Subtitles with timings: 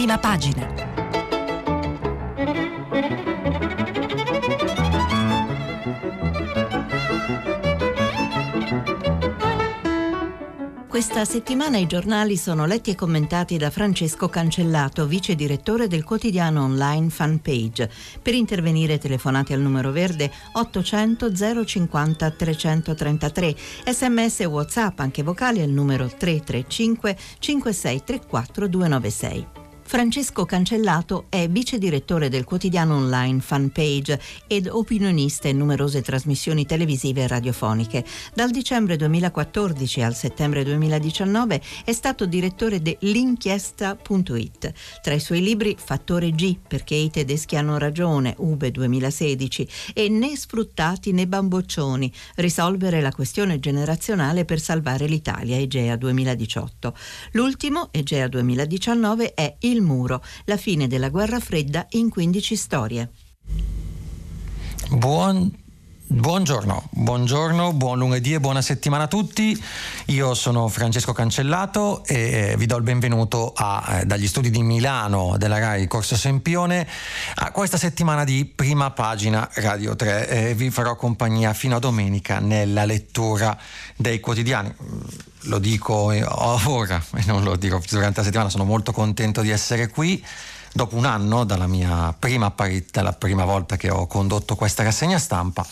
[0.00, 0.66] prima pagina.
[10.88, 16.62] Questa settimana i giornali sono letti e commentati da Francesco Cancellato, vice direttore del quotidiano
[16.62, 17.90] online Fanpage.
[18.22, 21.34] Per intervenire telefonate al numero verde 800
[21.66, 23.54] 050 333,
[23.84, 29.59] sms e whatsapp anche vocali al numero 335 5634 296.
[29.90, 37.22] Francesco Cancellato è vice direttore del quotidiano online Fanpage ed opinionista in numerose trasmissioni televisive
[37.22, 38.04] e radiofoniche.
[38.32, 44.72] Dal dicembre 2014 al settembre 2019 è stato direttore dell'inchiesta.it.
[45.02, 50.36] Tra i suoi libri Fattore G, perché i tedeschi hanno ragione, Ube 2016, e Né
[50.36, 56.96] sfruttati né bamboccioni, risolvere la questione generazionale per salvare l'Italia, Egea 2018.
[57.32, 63.10] L'ultimo, Egea 2019, è Il il muro, la fine della guerra fredda in 15 storie.
[64.90, 65.52] Buon
[66.12, 69.56] Buongiorno, buongiorno, buon lunedì e buona settimana a tutti.
[70.06, 75.36] Io sono Francesco Cancellato e vi do il benvenuto a, eh, dagli studi di Milano
[75.38, 76.84] della RAI Corso Sempione
[77.36, 80.48] a questa settimana di prima pagina Radio 3.
[80.48, 83.56] E vi farò compagnia fino a domenica nella lettura
[83.94, 84.74] dei quotidiani.
[85.44, 89.88] Lo dico ora e non lo dirò durante la settimana, sono molto contento di essere
[89.88, 90.24] qui
[90.72, 95.18] dopo un anno dalla mia prima apparità, la prima volta che ho condotto questa rassegna
[95.18, 95.66] stampa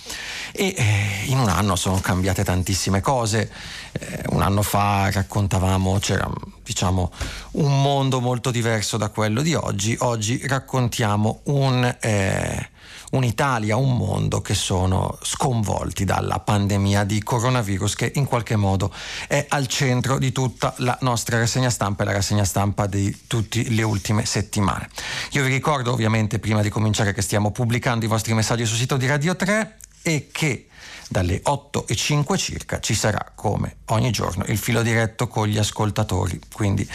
[0.53, 3.51] e eh, in un anno sono cambiate tantissime cose.
[3.93, 6.29] Eh, un anno fa raccontavamo, c'era
[6.63, 7.13] diciamo
[7.53, 11.97] un mondo molto diverso da quello di oggi, oggi raccontiamo un...
[12.01, 12.71] Eh,
[13.13, 18.93] un'Italia, un mondo che sono sconvolti dalla pandemia di coronavirus che in qualche modo
[19.27, 23.63] è al centro di tutta la nostra rassegna stampa e la rassegna stampa di tutte
[23.69, 24.89] le ultime settimane.
[25.33, 28.97] Io vi ricordo ovviamente prima di cominciare che stiamo pubblicando i vostri messaggi sul sito
[28.97, 30.68] di Radio 3 e che
[31.09, 35.59] dalle 8 e 5 circa ci sarà come ogni giorno il filo diretto con gli
[35.59, 36.39] ascoltatori.
[36.53, 36.89] Quindi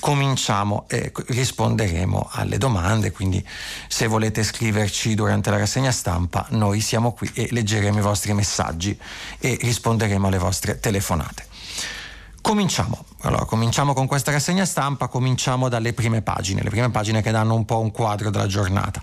[0.00, 3.12] cominciamo e risponderemo alle domande.
[3.12, 3.44] Quindi
[3.88, 8.98] se volete scriverci durante la rassegna stampa, noi siamo qui e leggeremo i vostri messaggi
[9.38, 11.49] e risponderemo alle vostre telefonate.
[12.40, 13.04] Cominciamo.
[13.22, 17.54] Allora, cominciamo con questa rassegna stampa, cominciamo dalle prime pagine, le prime pagine che danno
[17.54, 19.02] un po' un quadro della giornata.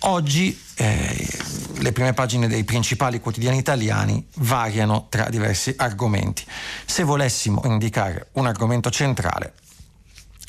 [0.00, 1.28] Oggi eh,
[1.78, 6.44] le prime pagine dei principali quotidiani italiani variano tra diversi argomenti.
[6.84, 9.54] Se volessimo indicare un argomento centrale,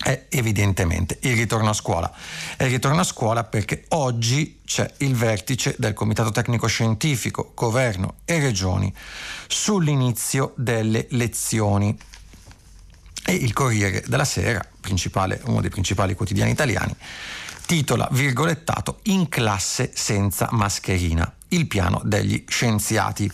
[0.04, 2.12] è evidentemente il ritorno a scuola.
[2.56, 8.18] È il ritorno a scuola perché oggi c'è il vertice del Comitato Tecnico Scientifico, Governo
[8.26, 8.94] e Regioni
[9.48, 11.98] sull'inizio delle lezioni
[13.30, 14.66] e il Corriere della Sera,
[15.44, 16.96] uno dei principali quotidiani italiani,
[17.66, 23.30] titola virgolettato In classe senza mascherina, il piano degli scienziati.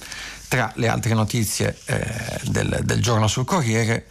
[0.48, 4.08] Tra le altre notizie eh, del, del giorno sul Corriere,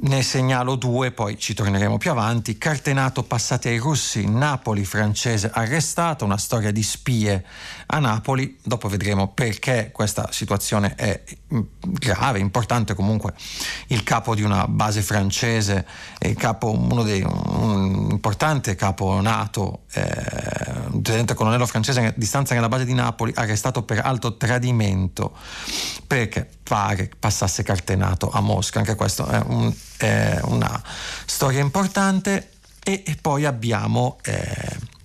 [0.00, 2.56] ne segnalo due, poi ci torneremo più avanti.
[2.56, 7.44] Cartenato passati ai russi, Napoli francese arrestata, una storia di spie
[7.90, 8.58] a Napoli.
[8.62, 11.22] Dopo vedremo perché questa situazione è
[11.54, 13.34] mm, grave, importante comunque.
[13.88, 15.86] Il capo di una base francese,
[16.20, 20.06] il capo, uno dei, un importante capo NATO, eh,
[20.90, 25.36] un tenente colonnello francese di stanza nella base di Napoli, arrestato per alto tradimento
[26.06, 28.78] perché pare passasse cartenato a Mosca.
[28.78, 30.82] Anche questo è un eh, una
[31.26, 32.50] storia importante
[32.82, 34.96] e, e poi abbiamo eh,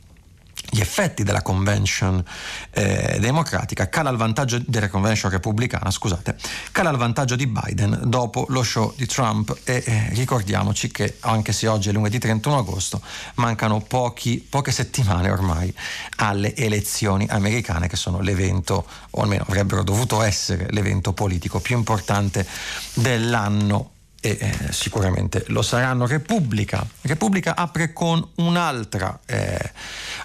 [0.73, 2.23] gli effetti della convention
[2.71, 6.35] eh, democratica, cala il vantaggio della convention repubblicana, scusate,
[6.71, 9.55] cala il vantaggio di Biden dopo lo show di Trump.
[9.65, 13.01] E eh, ricordiamoci che anche se oggi è lunedì 31 agosto,
[13.35, 15.71] mancano pochi, poche settimane ormai
[16.17, 22.47] alle elezioni americane che sono l'evento, o almeno avrebbero dovuto essere l'evento politico più importante
[22.95, 23.92] dell'anno
[24.23, 26.07] e eh, sicuramente lo saranno.
[26.07, 26.87] Repubblica.
[27.01, 29.71] Repubblica apre con un'altra, eh,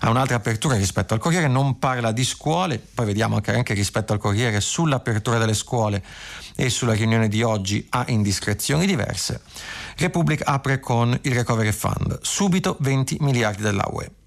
[0.03, 4.21] un'altra, apertura rispetto al Corriere, non parla di scuole, poi vediamo anche, anche rispetto al
[4.21, 6.05] Corriere sull'apertura delle scuole
[6.55, 9.41] e sulla riunione di oggi ha indiscrezioni diverse.
[9.97, 14.18] Repubblica apre con il Recovery Fund, subito 20 miliardi della UE.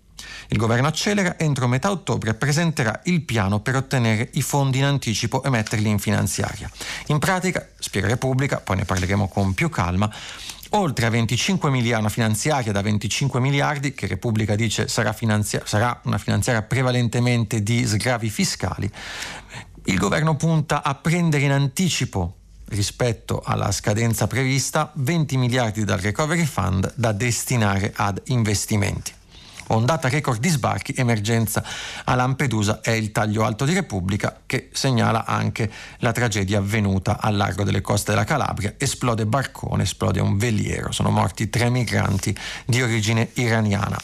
[0.51, 5.41] Il governo accelera, entro metà ottobre presenterà il piano per ottenere i fondi in anticipo
[5.43, 6.69] e metterli in finanziaria.
[7.07, 10.13] In pratica, spiega Repubblica, poi ne parleremo con più calma,
[10.71, 15.97] oltre a 25 miliardi, una finanziaria da 25 miliardi, che Repubblica dice sarà, finanzia- sarà
[16.03, 18.91] una finanziaria prevalentemente di sgravi fiscali,
[19.85, 26.43] il governo punta a prendere in anticipo rispetto alla scadenza prevista 20 miliardi dal recovery
[26.43, 29.19] fund da destinare ad investimenti.
[29.71, 31.63] Ondata record di sbarchi, emergenza
[32.03, 37.37] a Lampedusa è il taglio alto di Repubblica che segnala anche la tragedia avvenuta al
[37.37, 38.73] largo delle coste della Calabria.
[38.77, 43.97] Esplode barcone, esplode un veliero, sono morti tre migranti di origine iraniana.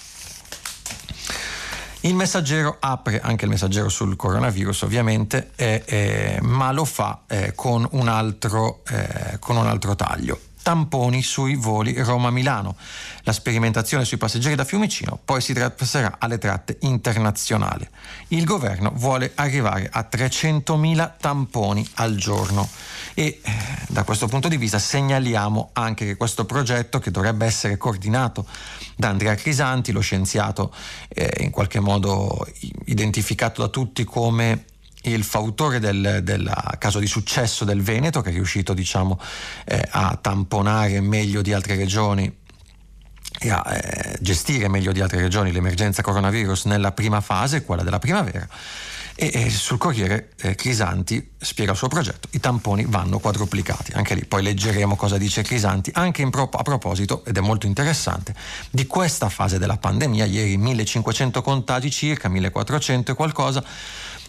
[2.02, 7.52] Il messaggero apre anche il messaggero sul coronavirus ovviamente, eh, eh, ma lo fa eh,
[7.56, 12.76] con, un altro, eh, con un altro taglio tamponi sui voli Roma-Milano.
[13.22, 17.88] La sperimentazione sui passeggeri da Fiumicino poi si passerà alle tratte internazionali.
[18.30, 22.68] Il governo vuole arrivare a 300.000 tamponi al giorno
[23.14, 23.52] e eh,
[23.88, 28.46] da questo punto di vista segnaliamo anche che questo progetto che dovrebbe essere coordinato
[28.98, 30.74] da Andrea Crisanti, lo scienziato
[31.08, 32.46] eh, in qualche modo
[32.84, 34.66] identificato da tutti come
[35.04, 39.20] il fautore del, del, caso di successo del Veneto, che è riuscito diciamo,
[39.66, 42.46] eh, a tamponare meglio di altre regioni
[43.40, 48.00] e a eh, gestire meglio di altre regioni l'emergenza coronavirus nella prima fase, quella della
[48.00, 48.48] primavera.
[49.20, 54.14] E, e sul Corriere eh, Crisanti spiega il suo progetto, i tamponi vanno quadruplicati, anche
[54.14, 58.36] lì poi leggeremo cosa dice Crisanti, anche pro- a proposito, ed è molto interessante,
[58.70, 63.64] di questa fase della pandemia, ieri 1500 contagi circa, 1400 e qualcosa,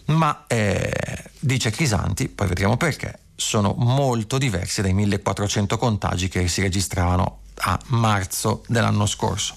[0.08, 0.92] ma eh,
[1.38, 7.78] dice Crisanti, poi vedremo perché, sono molto diversi dai 1400 contagi che si registravano a
[7.86, 9.56] marzo dell'anno scorso.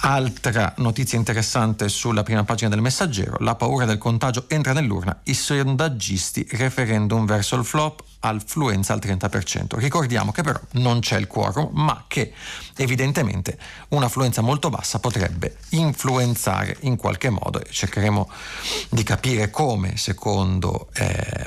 [0.00, 5.34] Altra notizia interessante sulla prima pagina del messaggero, la paura del contagio entra nell'urna, i
[5.34, 9.76] sondaggisti referendum verso il flop, affluenza al 30%.
[9.76, 12.32] Ricordiamo che però non c'è il quorum, ma che
[12.76, 13.58] evidentemente
[13.88, 18.30] un'affluenza molto bassa potrebbe influenzare in qualche modo e cercheremo
[18.90, 21.46] di capire come, secondo eh,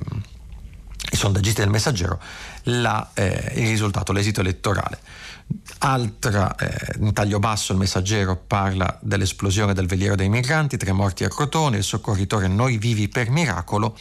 [1.11, 2.19] i sondaggisti del messaggero,
[2.63, 4.99] la, eh, il risultato, l'esito elettorale.
[5.79, 11.23] Altra, eh, in taglio basso il messaggero parla dell'esplosione del veliero dei migranti, tre morti
[11.23, 13.97] a Crotone, il soccorritore noi vivi per miracolo,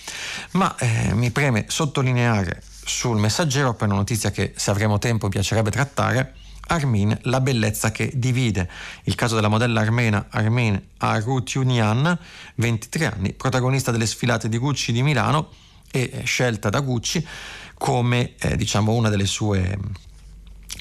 [0.52, 5.70] ma eh, mi preme sottolineare sul messaggero per una notizia che se avremo tempo piacerebbe
[5.70, 6.35] trattare,
[6.69, 8.69] Armin, la bellezza che divide.
[9.05, 12.19] Il caso della modella armena Armin Arutiunian,
[12.56, 15.50] 23 anni, protagonista delle sfilate di Gucci di Milano
[15.91, 17.26] e scelta da Gucci
[17.75, 19.76] come eh, diciamo una delle sue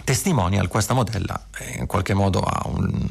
[0.09, 1.39] testimonial questa modella.
[1.77, 3.07] In qualche modo ha un,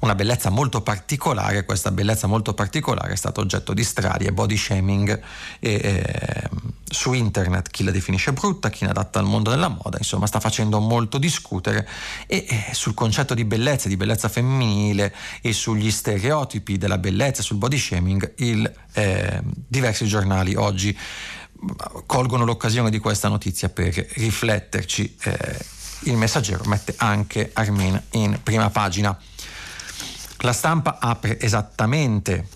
[0.00, 4.54] una bellezza molto particolare, questa bellezza molto particolare è stata oggetto di strali e body
[4.54, 5.20] shaming.
[5.58, 6.48] E, eh,
[6.84, 10.38] su internet, chi la definisce brutta, chi la adatta al mondo della moda, insomma sta
[10.38, 11.88] facendo molto discutere.
[12.26, 17.56] E, e sul concetto di bellezza, di bellezza femminile e sugli stereotipi della bellezza, sul
[17.56, 20.94] body shaming, il, eh, diversi giornali oggi
[22.04, 25.16] colgono l'occasione di questa notizia per rifletterci.
[25.22, 29.16] Eh, il messaggero mette anche Armin in prima pagina.
[30.38, 32.46] La stampa apre esattamente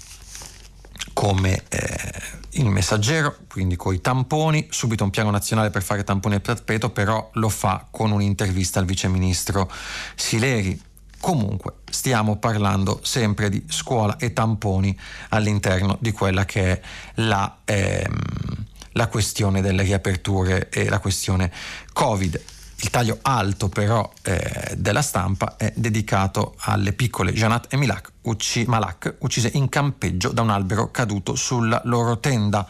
[1.13, 6.37] come eh, il messaggero, quindi con i tamponi, subito un piano nazionale per fare tamponi
[6.37, 9.71] al tappeto, però lo fa con un'intervista al viceministro
[10.15, 10.81] Sileri.
[11.21, 14.99] Comunque stiamo parlando sempre di scuola e tamponi
[15.29, 16.81] all'interno di quella che è
[17.15, 21.53] la, ehm, la questione delle riaperture e la questione
[21.93, 22.43] Covid.
[22.83, 28.65] Il taglio alto però eh, della stampa è dedicato alle piccole Janat e Milak, ucci-
[28.67, 32.67] Malak, uccise in campeggio da un albero caduto sulla loro tenda.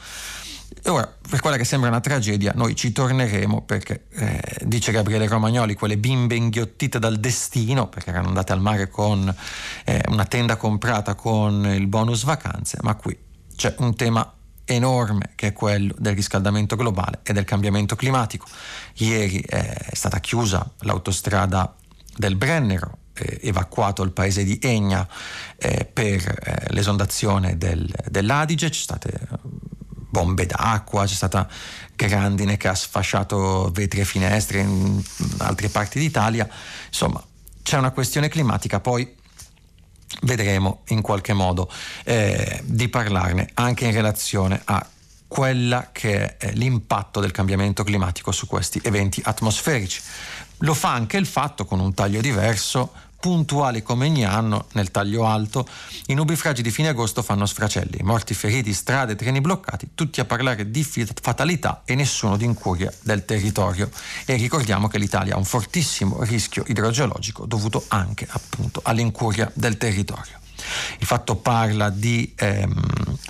[0.86, 5.72] Ora, per quella che sembra una tragedia, noi ci torneremo perché, eh, dice Gabriele Romagnoli,
[5.72, 9.34] quelle bimbe inghiottite dal destino, perché erano andate al mare con
[9.84, 13.16] eh, una tenda comprata con il bonus vacanze, ma qui
[13.56, 14.30] c'è un tema
[14.72, 18.46] enorme che è quello del riscaldamento globale e del cambiamento climatico.
[18.94, 21.74] Ieri è stata chiusa l'autostrada
[22.16, 25.06] del Brennero, eh, evacuato il paese di Egna
[25.56, 29.28] eh, per eh, l'esondazione del, dell'Adige, sono state
[30.12, 31.48] bombe d'acqua, c'è stata
[31.94, 35.02] grandine che ha sfasciato vetri e finestre in
[35.38, 36.48] altre parti d'Italia,
[36.86, 37.22] insomma
[37.62, 39.20] c'è una questione climatica, poi
[40.22, 41.70] vedremo in qualche modo
[42.04, 44.86] eh, di parlarne anche in relazione a
[45.26, 50.02] quella che è l'impatto del cambiamento climatico su questi eventi atmosferici.
[50.58, 52.92] Lo fa anche il fatto, con un taglio diverso,
[53.22, 55.64] puntuali come ogni anno, nel taglio alto,
[56.06, 60.72] i nubifragi di fine agosto fanno sfracelli, morti, feriti, strade, treni bloccati, tutti a parlare
[60.72, 63.88] di fatalità e nessuno di incuria del territorio.
[64.24, 70.40] E ricordiamo che l'Italia ha un fortissimo rischio idrogeologico dovuto anche appunto all'incuria del territorio.
[70.98, 72.72] Il fatto parla di ehm,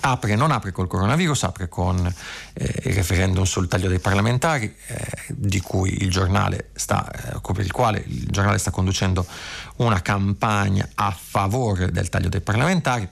[0.01, 2.05] apre, non apre col coronavirus, apre con
[2.53, 4.97] eh, il referendum sul taglio dei parlamentari, eh,
[5.29, 9.25] di cui il giornale sta, eh, per il quale il giornale sta conducendo
[9.77, 13.07] una campagna a favore del taglio dei parlamentari.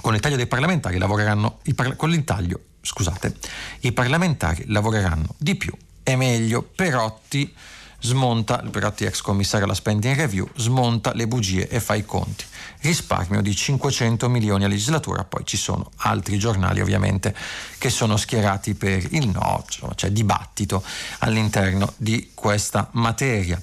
[0.00, 3.34] Con il taglio dei parlamentari lavoreranno, par- con l'intaglio, scusate,
[3.80, 5.72] i parlamentari lavoreranno di più
[6.02, 6.62] e meglio.
[6.62, 7.54] Perotti
[8.00, 12.44] smonta, Perotti ex commissario alla spending review, smonta le bugie e fa i conti
[12.86, 17.34] risparmio di 500 milioni a legislatura, poi ci sono altri giornali ovviamente
[17.78, 20.82] che sono schierati per il no, cioè c'è dibattito
[21.18, 23.60] all'interno di questa materia.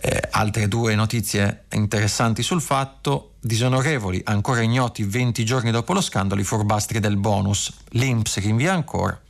[0.00, 6.40] Eh, altre due notizie interessanti sul fatto, disonorevoli, ancora ignoti 20 giorni dopo lo scandalo,
[6.40, 9.20] i furbastri del bonus, l'Inps rinvia ancora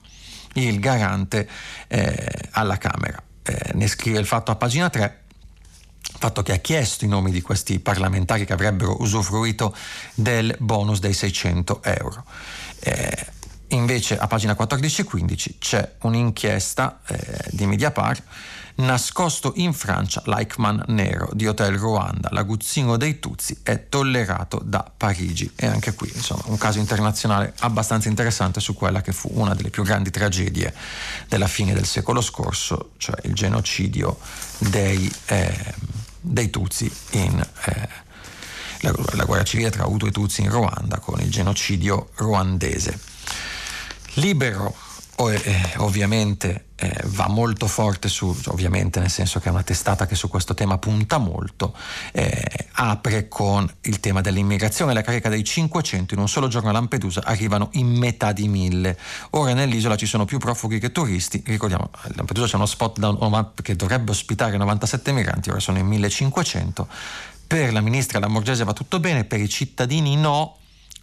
[0.54, 1.48] il garante
[1.86, 3.22] eh, alla Camera.
[3.42, 5.22] Eh, ne scrive il fatto a pagina 3
[6.18, 9.74] fatto che ha chiesto i nomi di questi parlamentari che avrebbero usufruito
[10.14, 12.24] del bonus dei 600 euro.
[12.80, 13.26] Eh,
[13.68, 18.22] invece a pagina 14 e 15 c'è un'inchiesta eh, di Mediapart
[18.78, 25.50] nascosto in Francia l'Eichmann nero di Hotel Ruanda, l'aguzzino dei Tuzzi è tollerato da Parigi
[25.56, 29.70] e anche qui insomma un caso internazionale abbastanza interessante su quella che fu una delle
[29.70, 30.72] più grandi tragedie
[31.28, 34.18] della fine del secolo scorso, cioè il genocidio
[34.58, 35.74] dei, eh,
[36.20, 37.88] dei Tutsi in eh,
[38.80, 42.98] la, la, guerra civile tra Hutu e Tutsi in Ruanda con il genocidio ruandese.
[44.14, 44.86] Libero
[45.26, 50.14] eh, ovviamente eh, va molto forte su, ovviamente nel senso che è una testata che
[50.14, 51.74] su questo tema punta molto,
[52.12, 56.72] eh, apre con il tema dell'immigrazione, la carica dei 500 in un solo giorno a
[56.72, 58.96] Lampedusa arrivano in metà di mille.
[59.30, 63.52] Ora nell'isola ci sono più profughi che turisti, ricordiamo a Lampedusa c'è uno spot da,
[63.60, 66.86] che dovrebbe ospitare 97 migranti, ora sono in 1500.
[67.48, 70.58] Per la ministra Lamorgese va tutto bene, per i cittadini no,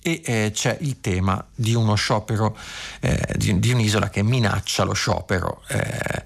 [0.05, 2.55] e eh, c'è il tema di uno sciopero,
[2.99, 5.63] eh, di, di, un'isola che minaccia lo sciopero.
[5.67, 6.23] Eh,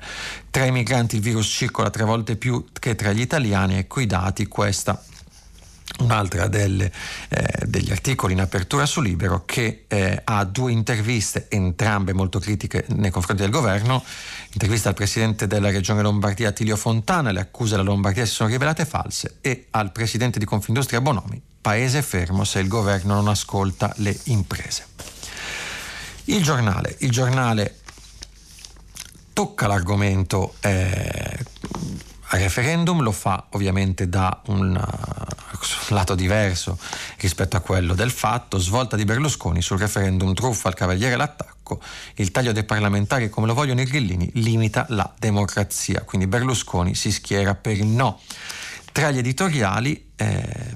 [0.52, 4.06] tra i migranti il virus circola tre volte più che tra gli italiani e coi
[4.06, 5.02] dati questa
[6.00, 6.92] un'altra delle,
[7.30, 12.86] eh, degli articoli in apertura su Libero che eh, ha due interviste, entrambe molto critiche
[12.90, 14.04] nei confronti del governo,
[14.54, 18.86] intervista al presidente della regione Lombardia Tilio Fontana, le accuse alla Lombardia si sono rivelate
[18.86, 24.18] false e al presidente di Confindustria Bonomi paese fermo se il governo non ascolta le
[24.26, 24.88] imprese.
[26.26, 27.78] Il giornale, il giornale
[29.34, 31.38] tocca l'argomento eh,
[32.38, 36.78] referendum, lo fa ovviamente da un uh, lato diverso
[37.18, 41.82] rispetto a quello del fatto, svolta di Berlusconi sul referendum truffa al cavaliere l'attacco,
[42.16, 47.12] il taglio dei parlamentari come lo vogliono i grillini limita la democrazia, quindi Berlusconi si
[47.12, 48.20] schiera per il no.
[48.92, 50.76] Tra gli editoriali eh,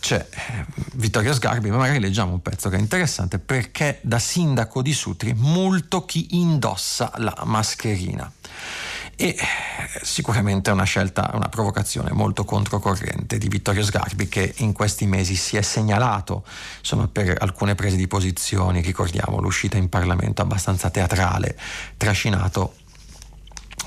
[0.00, 0.64] c'è eh,
[0.94, 5.34] Vittorio Sgarbi, ma magari leggiamo un pezzo che è interessante perché da sindaco di Sutri
[5.34, 8.30] molto chi indossa la mascherina.
[9.18, 9.34] E
[10.02, 15.36] sicuramente è una scelta, una provocazione molto controcorrente di Vittorio Sgarbi che in questi mesi
[15.36, 16.44] si è segnalato
[16.78, 21.58] insomma, per alcune prese di posizioni, ricordiamo l'uscita in Parlamento abbastanza teatrale,
[21.96, 22.74] trascinato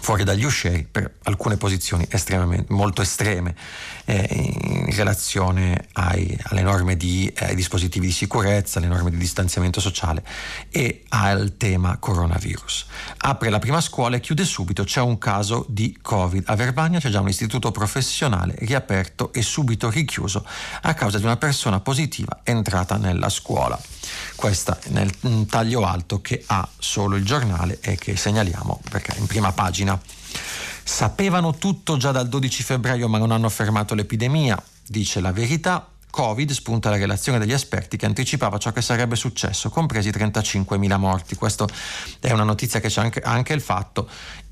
[0.01, 2.07] fuori dagli uscieri per alcune posizioni
[2.69, 3.55] molto estreme
[4.05, 9.79] eh, in relazione ai, alle norme di, eh, dispositivi di sicurezza, alle norme di distanziamento
[9.79, 10.23] sociale
[10.69, 12.85] e al tema coronavirus.
[13.17, 16.43] Apre la prima scuola e chiude subito, c'è un caso di Covid.
[16.47, 20.45] A Verbania c'è già un istituto professionale riaperto e subito richiuso
[20.81, 23.79] a causa di una persona positiva entrata nella scuola.
[24.39, 25.11] Questa nel
[25.49, 29.99] taglio alto che ha solo il giornale e che segnaliamo perché è in prima pagina.
[30.81, 35.85] Sapevano tutto già dal 12 febbraio ma non hanno fermato l'epidemia, dice la verità.
[36.09, 41.35] Covid spunta la relazione degli esperti che anticipava ciò che sarebbe successo, compresi 35.000 morti.
[41.35, 41.67] Questa
[42.21, 44.09] è una notizia che c'è anche, anche il fatto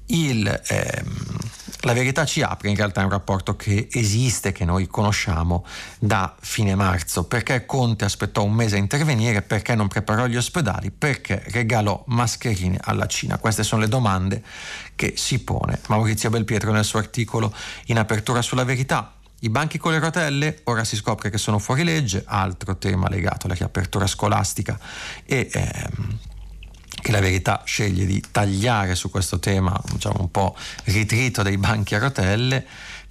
[0.08, 1.38] il, ehm,
[1.82, 5.66] la verità ci apre in realtà è un rapporto che esiste, che noi conosciamo
[6.00, 7.26] da fine marzo.
[7.26, 9.42] Perché Conte aspettò un mese a intervenire?
[9.42, 10.92] Perché non preparò gli ospedali?
[10.92, 13.38] Perché regalò mascherine alla Cina?
[13.38, 14.44] Queste sono le domande
[14.96, 17.54] che si pone Maurizio Belpietro nel suo articolo
[17.86, 19.14] in apertura sulla verità.
[19.42, 23.46] I banchi con le rotelle ora si scopre che sono fuori legge, altro tema legato
[23.46, 24.80] alla riapertura scolastica
[25.24, 26.18] e ehm,
[27.01, 31.96] che la verità sceglie di tagliare su questo tema, diciamo un po' ritrito dei banchi
[31.96, 32.66] a rotelle.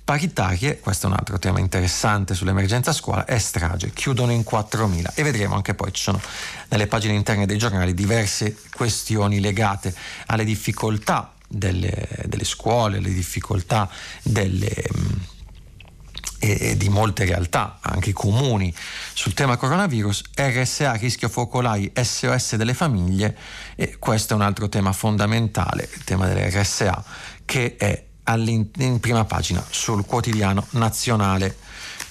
[0.04, 5.22] Paritarie, questo è un altro tema interessante sull'emergenza scuola, è strage, chiudono in 4.000 e
[5.24, 6.20] vedremo anche poi ci sono
[6.68, 9.92] nelle pagine interne dei giornali diverse questioni legate
[10.26, 13.90] alle difficoltà delle, delle scuole, alle difficoltà
[14.22, 14.70] delle
[16.38, 18.74] e, di molte realtà, anche comuni,
[19.12, 23.36] sul tema coronavirus, RSA, rischio focolai, SOS delle famiglie
[23.74, 27.04] e questo è un altro tema fondamentale, il tema delle RSA,
[27.44, 31.56] che è in prima pagina sul quotidiano nazionale.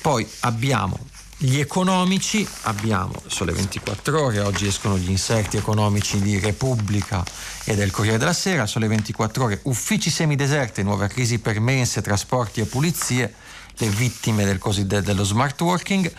[0.01, 0.98] Poi abbiamo
[1.38, 7.24] gli economici, abbiamo Sole 24 ore, oggi escono gli inserti economici di Repubblica
[7.65, 12.62] e del Corriere della Sera, Sole 24 ore, uffici semideserte, nuova crisi per mense, trasporti
[12.62, 13.34] e pulizie,
[13.77, 16.12] le vittime del dello smart working.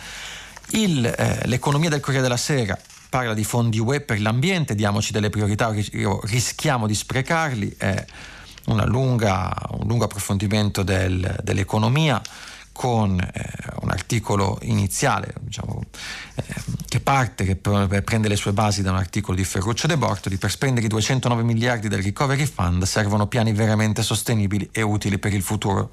[0.71, 2.77] Il, eh, l'economia del Corriere della Sera
[3.09, 5.73] parla di fondi UE per l'ambiente, diamoci delle priorità,
[6.23, 8.05] rischiamo di sprecarli, è
[8.85, 12.21] lunga, un lungo approfondimento del, dell'economia
[12.77, 13.43] con eh,
[13.81, 15.81] un articolo iniziale diciamo,
[16.35, 16.43] eh,
[16.87, 20.51] che parte, che prende le sue basi da un articolo di Ferruccio De Bortoli, per
[20.51, 25.41] spendere i 209 miliardi del Recovery Fund servono piani veramente sostenibili e utili per il
[25.41, 25.89] futuro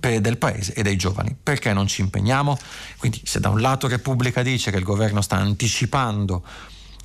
[0.00, 1.36] del paese e dei giovani.
[1.40, 2.58] Perché non ci impegniamo?
[2.96, 6.44] Quindi se da un lato Repubblica dice che il governo sta anticipando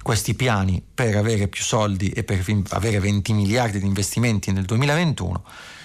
[0.02, 5.44] questi piani per avere più soldi e per avere 20 miliardi di investimenti nel 2021,
[5.46, 5.81] eh,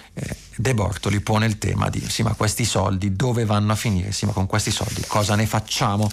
[0.59, 4.13] De Bortoli pone il tema di sì ma questi soldi dove vanno a finire?
[4.13, 6.11] Sì ma con questi soldi cosa ne facciamo?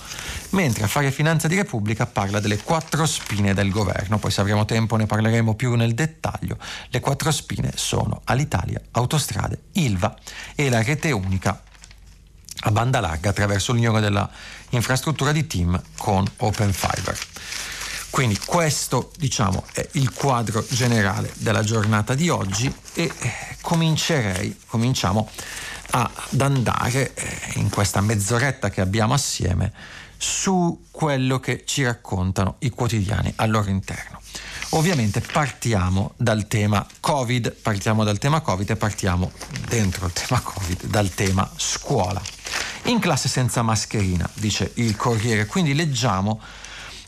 [0.49, 4.65] Mentre Affari e Finanza di Repubblica parla delle quattro spine del governo, poi se avremo
[4.65, 6.57] tempo ne parleremo più nel dettaglio.
[6.89, 10.13] Le quattro spine sono Alitalia, Autostrade, Ilva
[10.55, 11.63] e la rete unica
[12.65, 14.29] a banda larga attraverso l'unione della
[14.69, 17.17] infrastruttura di team con Open Fiber.
[18.13, 25.31] Quindi questo diciamo è il quadro generale della giornata di oggi e eh, comincerei, cominciamo
[25.89, 29.73] ad andare eh, in questa mezz'oretta che abbiamo assieme
[30.15, 34.21] su quello che ci raccontano i quotidiani al loro interno.
[34.69, 39.31] Ovviamente partiamo dal tema Covid, partiamo dal tema Covid e partiamo
[39.67, 42.21] dentro il tema Covid dal tema scuola.
[42.83, 46.39] In classe senza mascherina, dice il Corriere, quindi leggiamo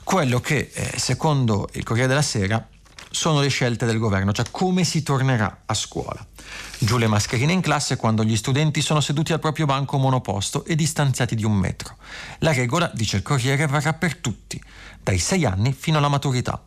[0.06, 2.66] quello che eh, secondo il Corriere della Sera
[3.10, 6.24] sono le scelte del governo, cioè come si tornerà a scuola.
[6.78, 10.76] Giù le mascherine in classe quando gli studenti sono seduti al proprio banco monoposto e
[10.76, 11.98] distanziati di un metro.
[12.40, 14.62] La regola, dice il Corriere, varrà per tutti,
[15.02, 16.64] dai 6 anni fino alla maturità.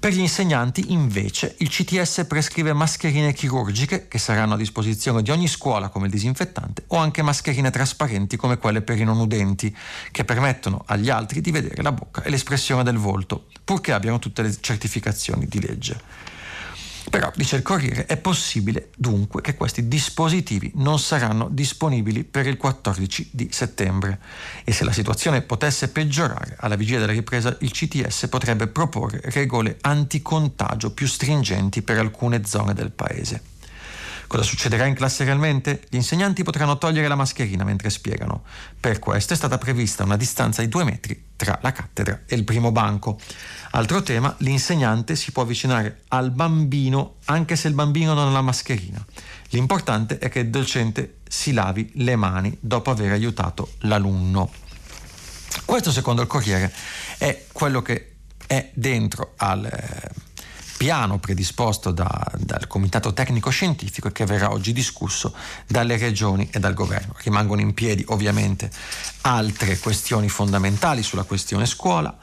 [0.00, 5.46] Per gli insegnanti, invece, il CTS prescrive mascherine chirurgiche che saranno a disposizione di ogni
[5.46, 9.76] scuola come il disinfettante o anche mascherine trasparenti come quelle per i non udenti
[10.10, 14.40] che permettono agli altri di vedere la bocca e l'espressione del volto, purché abbiano tutte
[14.40, 16.00] le certificazioni di legge.
[17.10, 22.56] Però, dice il Corriere, è possibile dunque che questi dispositivi non saranno disponibili per il
[22.56, 24.20] 14 di settembre
[24.62, 29.78] e se la situazione potesse peggiorare alla vigilia della ripresa il CTS potrebbe proporre regole
[29.80, 33.49] anticontagio più stringenti per alcune zone del paese.
[34.30, 35.82] Cosa succederà in classe realmente?
[35.88, 38.44] Gli insegnanti potranno togliere la mascherina mentre spiegano.
[38.78, 42.44] Per questo è stata prevista una distanza di due metri tra la cattedra e il
[42.44, 43.18] primo banco.
[43.72, 48.40] Altro tema, l'insegnante si può avvicinare al bambino anche se il bambino non ha la
[48.40, 49.04] mascherina.
[49.48, 54.48] L'importante è che il docente si lavi le mani dopo aver aiutato l'alunno.
[55.64, 56.72] Questo secondo il Corriere
[57.18, 58.14] è quello che
[58.46, 60.29] è dentro al eh,
[60.80, 65.34] piano predisposto da, dal Comitato Tecnico Scientifico e che verrà oggi discusso
[65.66, 67.12] dalle regioni e dal governo.
[67.18, 68.70] Rimangono in piedi ovviamente
[69.20, 72.16] altre questioni fondamentali sulla questione scuola,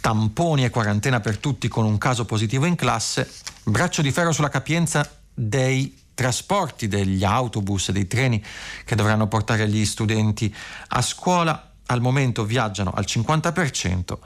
[0.00, 3.30] tamponi e quarantena per tutti con un caso positivo in classe,
[3.62, 8.42] braccio di ferro sulla capienza dei trasporti, degli autobus, dei treni
[8.84, 10.52] che dovranno portare gli studenti
[10.88, 11.74] a scuola.
[11.86, 14.18] Al momento viaggiano al 50%.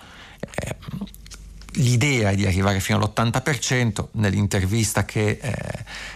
[0.55, 0.77] Eh,
[1.77, 5.55] L'idea è di arrivare fino all'80%, nell'intervista che eh,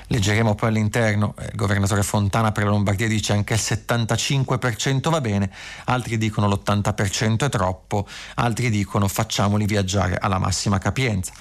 [0.07, 5.21] leggeremo poi all'interno, eh, il governatore Fontana per la Lombardia dice anche il 75% va
[5.21, 5.51] bene,
[5.87, 11.33] altri dicono l'80% è troppo, altri dicono facciamoli viaggiare alla massima capienza.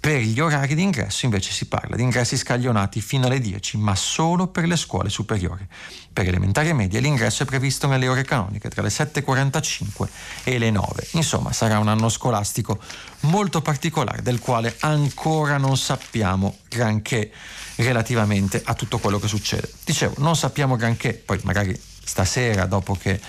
[0.00, 3.94] Per gli orari di ingresso invece si parla di ingressi scaglionati fino alle 10, ma
[3.94, 5.66] solo per le scuole superiori.
[6.10, 10.08] Per elementari e medie l'ingresso è previsto nelle ore canoniche tra le 7.45
[10.44, 11.08] e le 9.
[11.12, 12.80] Insomma, sarà un anno scolastico
[13.20, 17.30] molto particolare del quale ancora non sappiamo granché
[17.76, 19.70] relativamente a tutto quello che succede.
[19.84, 23.20] Dicevo, non sappiamo granché, poi magari stasera dopo che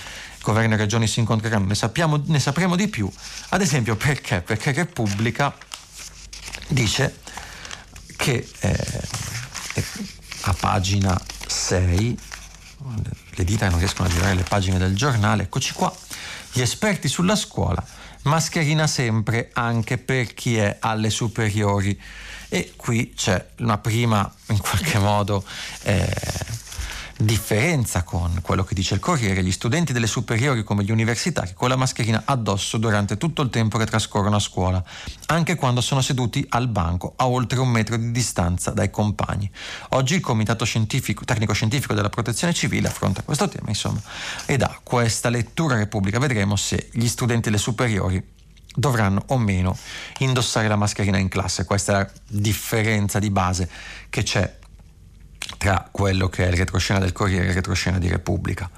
[0.41, 3.11] governo e regioni si incontreranno ne, sappiamo, ne sapremo di più.
[3.49, 4.39] Ad esempio perché?
[4.39, 5.53] Perché Repubblica
[6.67, 7.19] dice
[8.15, 9.01] che eh,
[10.41, 12.19] a pagina 6,
[13.35, 15.93] le dita non riescono a girare le pagine del giornale, eccoci qua,
[16.51, 17.83] gli esperti sulla scuola,
[18.23, 21.99] mascherina sempre anche per chi è alle superiori.
[22.49, 25.43] E qui c'è una prima, in qualche modo,
[25.83, 26.13] eh,
[27.23, 31.69] differenza con quello che dice il Corriere, gli studenti delle superiori come gli universitari con
[31.69, 34.83] la mascherina addosso durante tutto il tempo che trascorrono a scuola,
[35.27, 39.49] anche quando sono seduti al banco a oltre un metro di distanza dai compagni.
[39.89, 44.01] Oggi il Comitato Scientifico, Tecnico Scientifico della Protezione Civile affronta questo tema, insomma,
[44.45, 46.19] e dà questa lettura repubblica.
[46.19, 48.23] Vedremo se gli studenti delle superiori
[48.73, 49.77] dovranno o meno
[50.19, 51.65] indossare la mascherina in classe.
[51.65, 53.69] Questa è la differenza di base
[54.09, 54.59] che c'è
[55.57, 58.69] tra quello che è il retroscena del Corriere e il retroscena di Repubblica.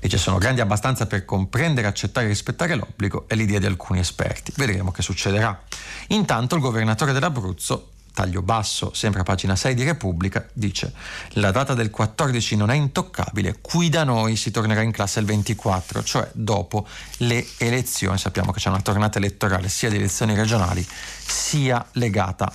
[0.00, 4.52] Dice sono grandi abbastanza per comprendere, accettare e rispettare l'obbligo e l'idea di alcuni esperti.
[4.56, 5.62] Vedremo che succederà.
[6.08, 10.92] Intanto il governatore dell'Abruzzo taglio basso, sempre a pagina 6 di Repubblica, dice
[11.34, 15.26] la data del 14 non è intoccabile, qui da noi si tornerà in classe il
[15.26, 16.86] 24, cioè dopo
[17.18, 18.18] le elezioni.
[18.18, 20.86] Sappiamo che c'è una tornata elettorale sia di elezioni regionali
[21.26, 22.52] sia legata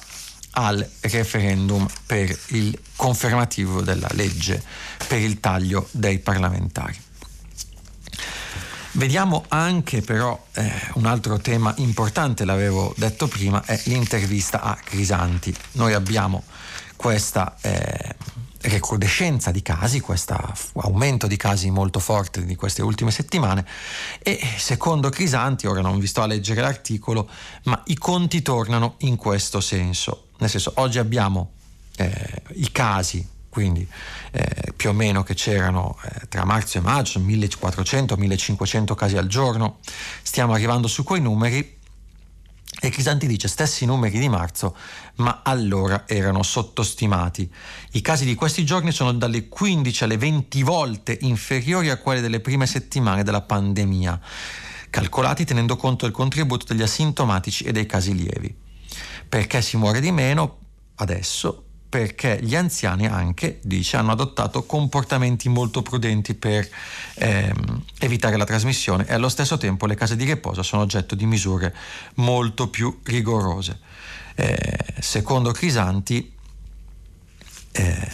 [0.57, 4.61] al referendum per il confermativo della legge
[5.07, 6.97] per il taglio dei parlamentari.
[8.93, 15.53] Vediamo anche però eh, un altro tema importante, l'avevo detto prima, è l'intervista a Crisanti.
[15.73, 16.43] Noi abbiamo
[16.95, 18.15] questa eh,
[18.61, 20.37] recrudescenza di casi, questo
[20.75, 23.65] aumento di casi molto forte di queste ultime settimane
[24.23, 27.29] e secondo Crisanti, ora non vi sto a leggere l'articolo,
[27.63, 30.24] ma i conti tornano in questo senso.
[30.37, 31.51] Nel senso, oggi abbiamo
[31.97, 33.87] eh, i casi quindi
[34.31, 39.77] eh, più o meno che c'erano eh, tra marzo e maggio 1400-1500 casi al giorno,
[40.23, 41.77] stiamo arrivando su quei numeri
[42.81, 44.75] e Crisanti dice stessi numeri di marzo,
[45.15, 47.49] ma allora erano sottostimati.
[47.91, 52.41] I casi di questi giorni sono dalle 15 alle 20 volte inferiori a quelli delle
[52.41, 54.19] prime settimane della pandemia,
[54.89, 58.63] calcolati tenendo conto del contributo degli asintomatici e dei casi lievi.
[59.35, 60.59] Perché si muore di meno
[60.95, 61.63] adesso?
[61.89, 66.67] perché gli anziani anche, dice, hanno adottato comportamenti molto prudenti per
[67.15, 71.25] ehm, evitare la trasmissione e allo stesso tempo le case di riposo sono oggetto di
[71.25, 71.73] misure
[72.15, 73.79] molto più rigorose.
[74.35, 76.33] Eh, secondo Crisanti,
[77.71, 78.11] eh,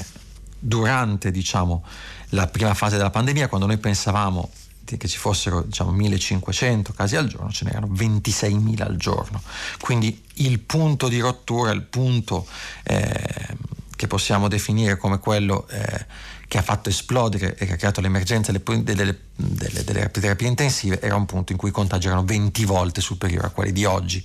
[0.58, 1.84] durante diciamo,
[2.30, 4.50] la prima fase della pandemia, quando noi pensavamo
[4.98, 9.42] che ci fossero diciamo 1500 casi al giorno, ce n'erano 26.000 al giorno.
[9.80, 12.46] Quindi il punto di rottura, il punto
[12.84, 13.56] eh,
[13.96, 16.06] che possiamo definire come quello eh,
[16.52, 21.00] che ha fatto esplodere e che ha creato l'emergenza delle, delle, delle, delle, terapie intensive,
[21.00, 24.22] era un punto in cui i contagi erano 20 volte superiori a quelli di oggi.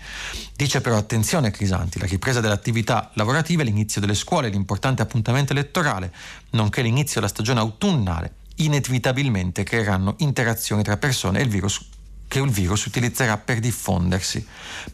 [0.56, 6.12] Dice però attenzione Crisanti, la ripresa delle attività lavorative, l'inizio delle scuole, l'importante appuntamento elettorale,
[6.50, 11.94] nonché l'inizio della stagione autunnale inevitabilmente creeranno interazioni tra persone e il virus
[12.28, 14.44] che il virus utilizzerà per diffondersi.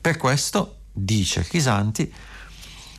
[0.01, 2.12] Per questo, dice Crisanti,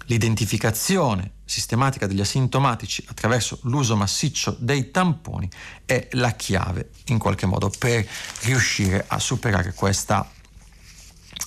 [0.05, 5.49] l'identificazione sistematica degli asintomatici attraverso l'uso massiccio dei tamponi
[5.85, 8.07] è la chiave in qualche modo per
[8.41, 10.29] riuscire a superare questa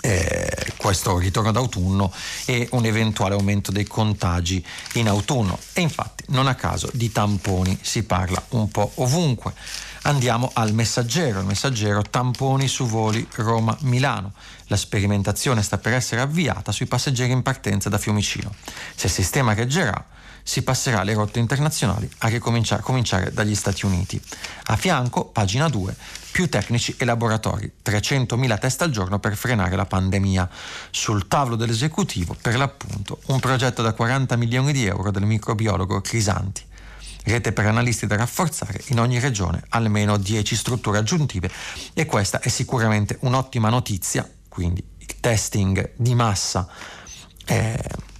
[0.06, 2.12] eh, questo ritorno d'autunno
[2.44, 4.64] e un eventuale aumento dei contagi
[4.94, 5.58] in autunno.
[5.72, 9.52] E infatti non a caso di tamponi si parla un po' ovunque.
[10.02, 14.32] Andiamo al messaggero, il messaggero tamponi su voli Roma-Milano.
[14.66, 18.54] La sperimentazione sta per essere avviata sui passeggeri in partenza da Fiumicino.
[18.94, 20.06] Se il sistema reggerà,
[20.46, 24.22] si passerà alle rotte internazionali a ricominciare cominciare dagli Stati Uniti.
[24.66, 25.96] A fianco, pagina 2,
[26.30, 30.48] più tecnici e laboratori, 300.000 test al giorno per frenare la pandemia.
[30.90, 36.62] Sul tavolo dell'esecutivo, per l'appunto, un progetto da 40 milioni di euro del microbiologo Crisanti.
[37.24, 41.50] Rete per analisti da rafforzare in ogni regione, almeno 10 strutture aggiuntive
[41.92, 46.68] e questa è sicuramente un'ottima notizia, quindi il testing di massa.
[47.44, 48.14] Eh,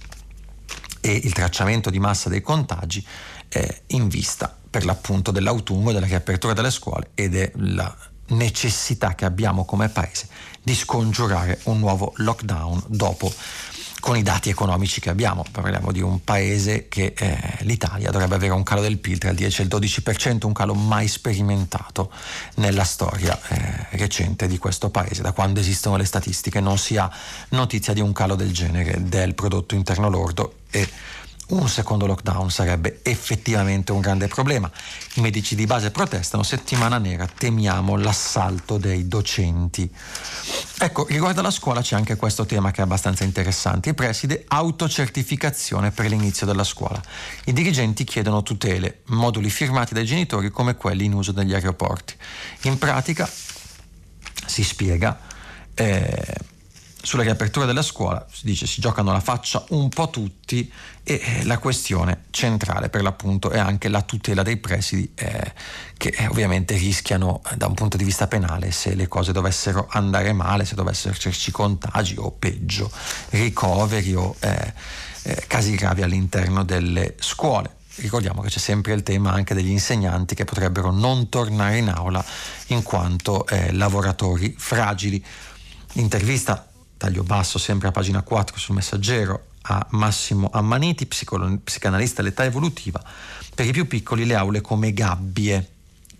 [1.01, 3.05] e il tracciamento di massa dei contagi
[3.49, 7.95] eh, in vista per l'appunto dell'autunno, della riapertura delle scuole e della
[8.29, 10.27] necessità che abbiamo come paese
[10.61, 13.31] di scongiurare un nuovo lockdown dopo
[13.99, 15.43] con i dati economici che abbiamo.
[15.49, 19.35] Parliamo di un paese che eh, l'Italia dovrebbe avere un calo del PIL tra il
[19.35, 22.11] 10 e il 12%, un calo mai sperimentato
[22.55, 25.21] nella storia eh, recente di questo paese.
[25.21, 27.11] Da quando esistono le statistiche non si ha
[27.49, 30.89] notizia di un calo del genere del prodotto interno lordo e
[31.47, 34.69] un secondo lockdown sarebbe effettivamente un grande problema.
[35.13, 39.89] I medici di base protestano, settimana nera, temiamo l'assalto dei docenti.
[40.79, 43.89] Ecco, riguardo alla scuola c'è anche questo tema che è abbastanza interessante.
[43.89, 47.01] Il preside, autocertificazione per l'inizio della scuola.
[47.45, 52.13] I dirigenti chiedono tutele, moduli firmati dai genitori come quelli in uso negli aeroporti.
[52.63, 53.29] In pratica,
[54.45, 55.17] si spiega,
[55.73, 56.35] eh,
[57.07, 60.69] sulla riapertura della scuola si dice si giocano la faccia un po' tutti
[61.03, 65.53] e eh, la questione centrale per l'appunto è anche la tutela dei presidi eh,
[65.95, 69.87] che eh, ovviamente rischiano eh, da un punto di vista penale se le cose dovessero
[69.89, 72.91] andare male, se dovessero esserci contagi o peggio
[73.29, 74.73] ricoveri o eh,
[75.21, 77.75] eh, casi gravi all'interno delle scuole.
[77.95, 82.23] Ricordiamo che c'è sempre il tema anche degli insegnanti che potrebbero non tornare in aula
[82.67, 85.23] in quanto lavoratori fragili.
[85.93, 86.66] Intervista
[86.97, 93.03] taglio basso sempre a pagina 4 sul messaggero a Massimo Ammaniti, psicolo- psicanalista all'età evolutiva,
[93.53, 95.69] per i più piccoli le aule come gabbie.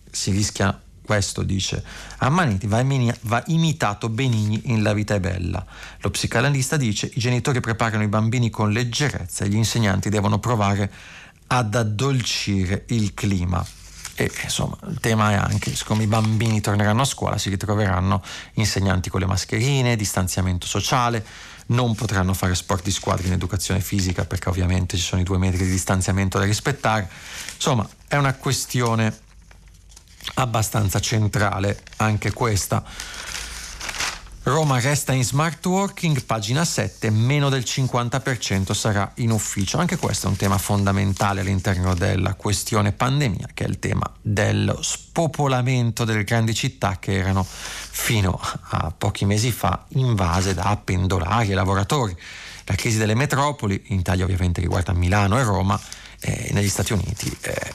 [0.10, 1.82] Si rischia questo dice
[2.18, 2.84] Ammaniti va,
[3.22, 5.66] va, imitato Benigni in La vita è bella.
[6.02, 10.92] Lo psicanalista dice i genitori preparano i bambini con leggerezza e gli insegnanti devono provare
[11.48, 13.66] ad addolcire il clima.
[14.20, 19.12] E insomma, il tema è anche, siccome i bambini torneranno a scuola, si ritroveranno insegnanti
[19.12, 21.24] con le mascherine, distanziamento sociale,
[21.68, 25.38] non potranno fare sport di squadra in educazione fisica perché ovviamente ci sono i due
[25.38, 27.08] metri di distanziamento da rispettare.
[27.54, 29.16] Insomma, è una questione
[30.34, 32.84] abbastanza centrale anche questa.
[34.48, 39.78] Roma resta in smart working, pagina 7, meno del 50% sarà in ufficio.
[39.78, 44.82] Anche questo è un tema fondamentale all'interno della questione pandemia, che è il tema dello
[44.82, 51.54] spopolamento delle grandi città che erano fino a pochi mesi fa invase da pendolari e
[51.54, 52.18] lavoratori.
[52.64, 55.78] La crisi delle metropoli, in Italia ovviamente riguarda Milano e Roma,
[56.22, 57.74] eh, negli Stati Uniti eh,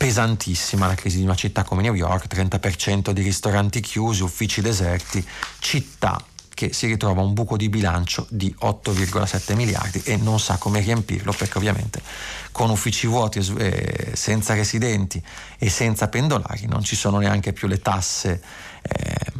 [0.00, 5.22] pesantissima la crisi di una città come New York, 30% di ristoranti chiusi, uffici deserti,
[5.58, 10.80] città che si ritrova un buco di bilancio di 8,7 miliardi e non sa come
[10.80, 12.00] riempirlo perché ovviamente
[12.50, 15.22] con uffici vuoti eh, senza residenti
[15.58, 18.42] e senza pendolari non ci sono neanche più le tasse
[18.80, 19.32] eh,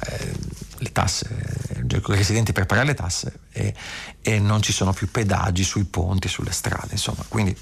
[0.00, 0.32] eh,
[0.78, 3.74] le tasse i residenti per pagare le tasse e,
[4.20, 7.24] e non ci sono più pedaggi sui ponti, sulle strade insomma.
[7.28, 7.56] Quindi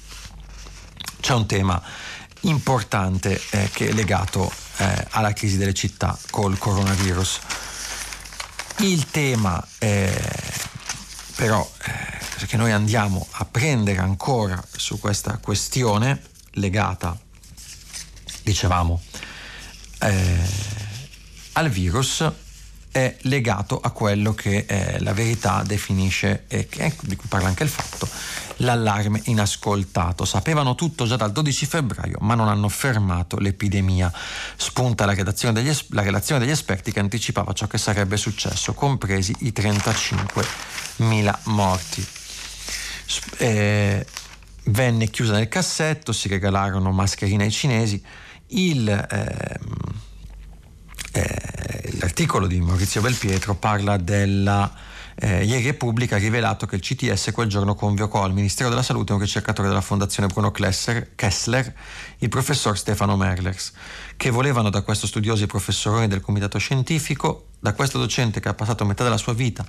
[1.25, 1.81] c'è un tema
[2.41, 7.39] importante eh, che è legato eh, alla crisi delle città col coronavirus.
[8.81, 10.15] Il tema eh,
[11.35, 17.19] però eh, che noi andiamo a prendere ancora su questa questione legata,
[18.43, 19.01] dicevamo,
[20.01, 20.49] eh,
[21.53, 22.23] al virus
[22.95, 27.63] è legato a quello che eh, la verità definisce e che, di cui parla anche
[27.63, 28.07] il fatto,
[28.59, 30.23] l'allarme inascoltato.
[30.23, 34.09] Sapevano tutto già dal 12 febbraio, ma non hanno fermato l'epidemia.
[34.55, 39.51] Spunta la, degli, la relazione degli esperti che anticipava ciò che sarebbe successo, compresi i
[39.53, 42.07] 35.000 morti.
[43.39, 44.05] Eh,
[44.67, 48.01] venne chiusa nel cassetto, si regalarono mascherine ai cinesi.
[48.47, 49.59] Il, eh,
[51.15, 54.69] eh, l'articolo di Maurizio Belpietro parla della
[55.15, 59.13] eh, ieri Repubblica ha rivelato che il CTS quel giorno convocò al Ministero della Salute
[59.13, 61.73] un ricercatore della Fondazione Bruno Kessler, Kessler
[62.17, 63.71] il professor Stefano Merlers,
[64.17, 68.53] che volevano da questo studioso i professoroni del comitato scientifico, da questo docente che ha
[68.53, 69.65] passato metà della sua vita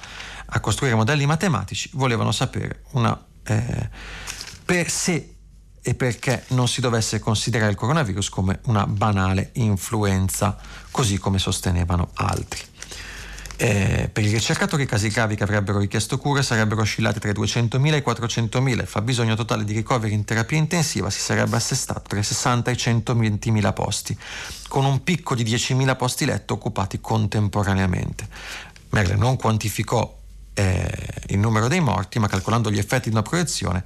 [0.46, 3.88] a costruire modelli matematici, volevano sapere una, eh,
[4.64, 5.35] per se
[5.86, 10.58] e perché non si dovesse considerare il coronavirus come una banale influenza,
[10.90, 12.60] così come sostenevano altri.
[13.54, 17.32] Eh, per i ricercatori i casi gravi che avrebbero richiesto cure sarebbero oscillati tra i
[17.32, 22.02] 200.000 e i 400.000 il fabbisogno totale di ricoveri in terapia intensiva si sarebbe assestato
[22.08, 24.18] tra i 60 e i 120.000 posti,
[24.66, 28.26] con un picco di 10.000 posti letto occupati contemporaneamente.
[28.90, 30.18] Merle non quantificò
[30.52, 30.90] eh,
[31.28, 33.84] il numero dei morti, ma calcolando gli effetti di una proiezione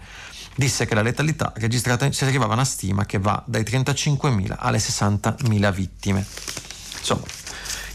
[0.61, 4.77] disse che la letalità registrata si arrivava a una stima che va dai 35.000 alle
[4.77, 6.27] 60.000 vittime.
[6.99, 7.25] Insomma,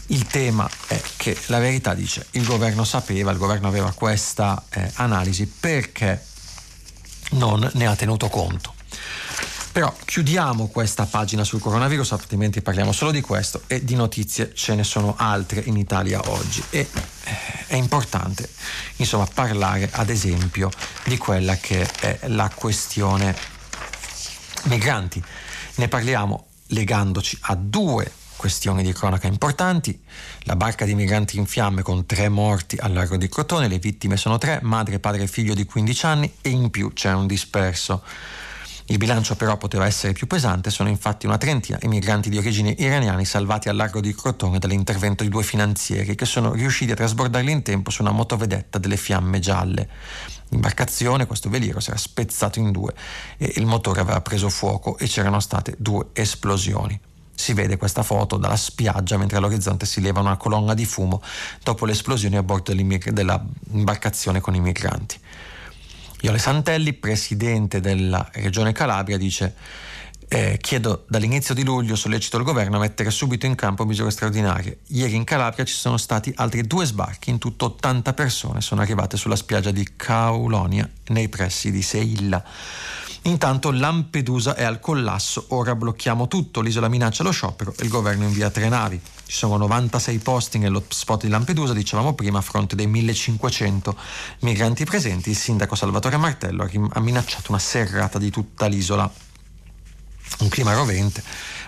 [0.06, 4.90] il tema è che la verità dice il governo sapeva, il governo aveva questa eh,
[4.94, 6.20] analisi perché
[7.30, 8.74] non ne ha tenuto conto.
[9.76, 14.74] Però chiudiamo questa pagina sul coronavirus, altrimenti parliamo solo di questo e di notizie ce
[14.74, 16.64] ne sono altre in Italia oggi.
[16.70, 18.48] E eh, è importante
[18.96, 20.70] insomma parlare ad esempio
[21.04, 23.36] di quella che è la questione
[24.62, 25.22] migranti.
[25.74, 30.02] Ne parliamo legandoci a due questioni di cronaca importanti.
[30.44, 34.16] La barca di migranti in fiamme con tre morti al largo di Crotone, le vittime
[34.16, 38.02] sono tre, madre, padre e figlio di 15 anni e in più c'è un disperso.
[38.88, 42.72] Il bilancio però poteva essere più pesante, sono infatti una trentina i migranti di origine
[42.78, 47.50] iraniani salvati al largo di Crotone dall'intervento di due finanzieri che sono riusciti a trasbordarli
[47.50, 49.88] in tempo su una motovedetta delle fiamme gialle.
[50.50, 52.94] L'imbarcazione, questo veliero, si era spezzato in due
[53.38, 56.98] e il motore aveva preso fuoco e c'erano state due esplosioni.
[57.34, 61.20] Si vede questa foto dalla spiaggia mentre all'orizzonte si leva una colonna di fumo
[61.62, 65.18] dopo l'esplosione a bordo dell'imbarcazione con i migranti.
[66.20, 69.54] Iole Santelli, presidente della regione Calabria, dice
[70.28, 74.78] eh, chiedo dall'inizio di luglio, sollecito il governo a mettere subito in campo misure straordinarie.
[74.88, 79.16] Ieri in Calabria ci sono stati altri due sbarchi, in tutto 80 persone sono arrivate
[79.16, 82.42] sulla spiaggia di Caulonia nei pressi di Seilla.
[83.22, 88.24] Intanto Lampedusa è al collasso, ora blocchiamo tutto, l'isola minaccia lo sciopero e il governo
[88.24, 89.00] invia tre navi.
[89.26, 93.96] Ci sono 96 posti nello spot di Lampedusa, dicevamo prima, a fronte dei 1500
[94.40, 95.30] migranti presenti.
[95.30, 99.10] Il sindaco Salvatore Martello ha minacciato una serrata di tutta l'isola.
[100.38, 101.22] Un clima rovente.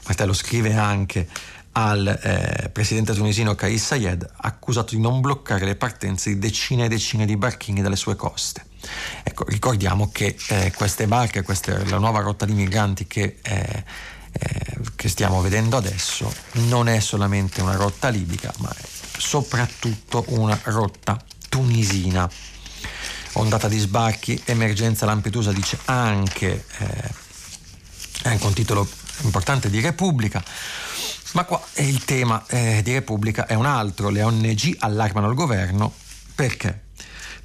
[0.04, 1.28] Martello scrive anche
[1.72, 6.88] al eh, presidente tunisino Kais Sayed, accusato di non bloccare le partenze di decine e
[6.88, 8.66] decine di barchini dalle sue coste.
[9.24, 13.84] Ecco, ricordiamo che eh, queste barche, questa, la nuova rotta di migranti che, eh,
[14.32, 18.84] eh, che stiamo vedendo adesso, non è solamente una rotta libica, ma è
[19.18, 22.28] soprattutto una rotta tunisina.
[23.32, 27.10] Ondata di sbarchi, emergenza Lampedusa dice anche, eh,
[28.24, 28.88] anche un titolo
[29.22, 30.42] importante di Repubblica,
[31.32, 35.92] ma qua il tema eh, di Repubblica è un altro, le ONG allarmano il governo
[36.34, 36.86] perché?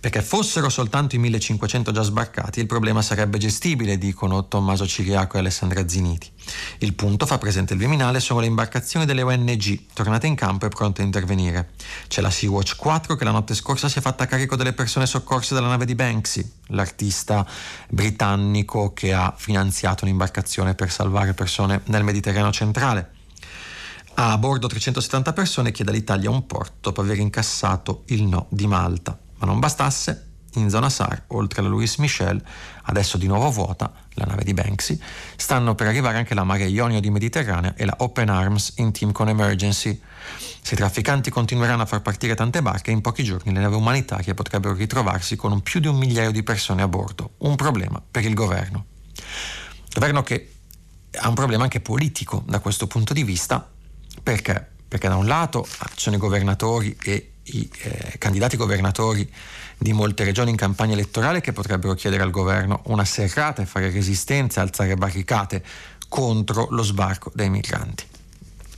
[0.03, 5.39] Perché fossero soltanto i 1500 già sbarcati, il problema sarebbe gestibile, dicono Tommaso Ciriaco e
[5.39, 6.29] Alessandra Ziniti.
[6.79, 10.67] Il punto, fa presente il Viminale, sono le imbarcazioni delle ONG, tornate in campo e
[10.67, 11.69] pronte a intervenire.
[12.09, 15.53] C'è la Sea-Watch 4 che la notte scorsa si è fatta carico delle persone soccorse
[15.53, 17.47] dalla nave di Banksy, l'artista
[17.87, 23.09] britannico che ha finanziato un'imbarcazione per salvare persone nel Mediterraneo centrale.
[24.15, 29.17] A bordo 370 persone chiede all'Italia un porto dopo aver incassato il no di Malta.
[29.43, 32.41] Ma non bastasse, in zona SAR, oltre alla Louis Michel,
[32.83, 34.97] adesso di nuovo vuota, la nave di Banksy,
[35.35, 39.11] stanno per arrivare anche la Mare Ionio di Mediterranea e la Open Arms in team
[39.11, 39.99] con Emergency.
[40.61, 44.33] Se i trafficanti continueranno a far partire tante barche, in pochi giorni le navi umanitarie
[44.33, 47.31] potrebbero ritrovarsi con più di un migliaio di persone a bordo.
[47.39, 48.85] Un problema per il governo.
[49.93, 50.53] Governo che
[51.17, 53.69] ha un problema anche politico da questo punto di vista,
[54.23, 54.69] perché?
[54.87, 59.29] Perché da un lato ci sono i governatori e i eh, candidati governatori
[59.77, 63.89] di molte regioni in campagna elettorale che potrebbero chiedere al governo una serrata e fare
[63.89, 65.63] resistenza, alzare barricate
[66.07, 68.05] contro lo sbarco dei migranti.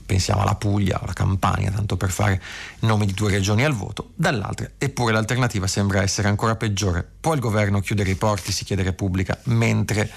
[0.06, 2.40] Pensiamo alla Puglia, alla Campania, tanto per fare
[2.82, 7.08] nomi di due regioni al voto, dall'altra, eppure l'alternativa sembra essere ancora peggiore.
[7.20, 10.10] Può il governo chiudere i porti, si chiede Repubblica, mentre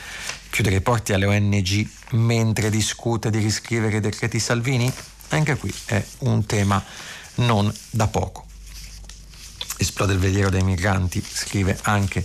[0.50, 4.92] chiudere i porti alle ONG mentre discute di riscrivere i decreti Salvini?
[5.28, 6.82] Anche qui è un tema
[7.38, 8.46] non da poco.
[9.77, 12.24] Esplode il veliero dei migranti, scrive anche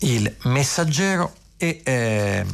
[0.00, 2.46] il messaggero e eh,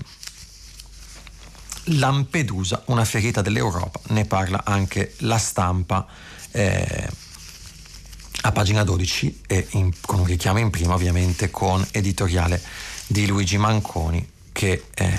[1.84, 6.06] Lampedusa, una ferita dell'Europa, ne parla anche la stampa
[6.52, 7.08] eh,
[8.42, 12.60] a pagina 12 e in, con un richiamo in prima ovviamente con editoriale
[13.06, 15.18] di Luigi Manconi che eh,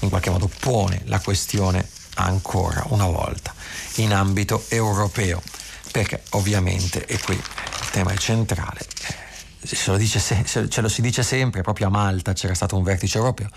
[0.00, 3.54] in qualche modo pone la questione ancora una volta
[3.96, 5.42] in ambito europeo
[5.90, 11.00] perché ovviamente, e qui il tema è centrale, eh, ce lo, se, ce lo, si
[11.02, 13.48] dice sempre, proprio a Malta c'era stato un vertice europeo,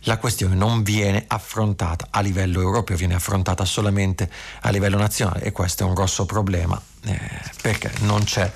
[0.00, 4.30] la questione non viene affrontata a livello europeo, viene affrontata solamente
[4.62, 7.20] a livello nazionale e questo è un grosso problema eh,
[7.62, 8.50] perché non c'è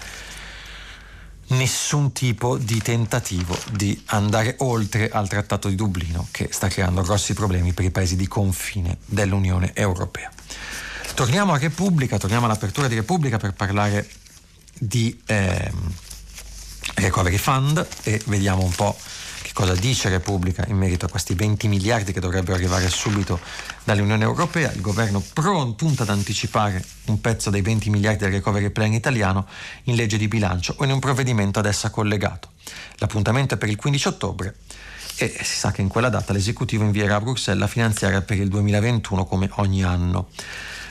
[1.51, 7.35] nessun tipo di tentativo di andare oltre al Trattato di Dublino che sta creando grossi
[7.35, 10.31] problemi per i paesi di confine dell'Unione Europea.
[11.21, 14.09] Torniamo a Repubblica, torniamo all'apertura di Repubblica per parlare
[14.73, 15.71] di eh,
[16.95, 18.97] Recovery Fund e vediamo un po'
[19.43, 23.39] che cosa dice Repubblica in merito a questi 20 miliardi che dovrebbero arrivare subito
[23.85, 24.73] dall'Unione Europea.
[24.73, 29.47] Il governo pronto, punta ad anticipare un pezzo dei 20 miliardi del Recovery Plan italiano
[29.85, 32.53] in legge di bilancio o in un provvedimento ad essa collegato.
[32.97, 34.55] L'appuntamento è per il 15 ottobre
[35.17, 38.49] e si sa che in quella data l'esecutivo invierà a Bruxelles la finanziaria per il
[38.49, 40.29] 2021 come ogni anno.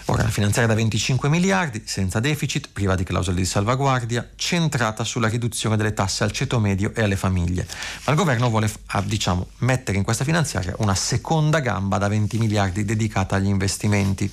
[0.10, 5.28] Ora la finanziaria da 25 miliardi, senza deficit, priva di clausole di salvaguardia, centrata sulla
[5.28, 7.67] riduzione delle tasse al ceto medio e alle famiglie.
[8.06, 12.39] Ma il governo vuole ah, diciamo, mettere in questa finanziaria una seconda gamba da 20
[12.39, 14.32] miliardi dedicata agli investimenti.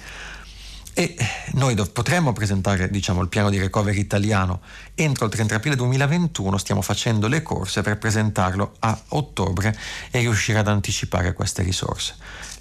[0.94, 1.14] E
[1.52, 4.62] noi potremmo presentare diciamo, il piano di recovery italiano
[4.94, 9.76] entro il 30 aprile 2021, stiamo facendo le corse per presentarlo a ottobre
[10.10, 12.14] e riuscire ad anticipare queste risorse.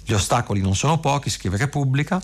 [0.04, 2.22] Gli ostacoli non sono pochi, scrive Repubblica,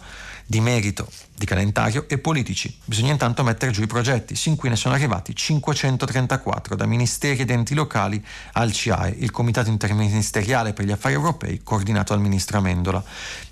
[0.52, 2.76] di merito, di calendario e politici.
[2.84, 7.48] Bisogna intanto mettere giù i progetti, sin qui ne sono arrivati 534 da ministeri ed
[7.48, 8.22] enti locali
[8.52, 13.02] al CIAE, il Comitato Interministeriale per gli Affari Europei, coordinato dal ministro Amendola.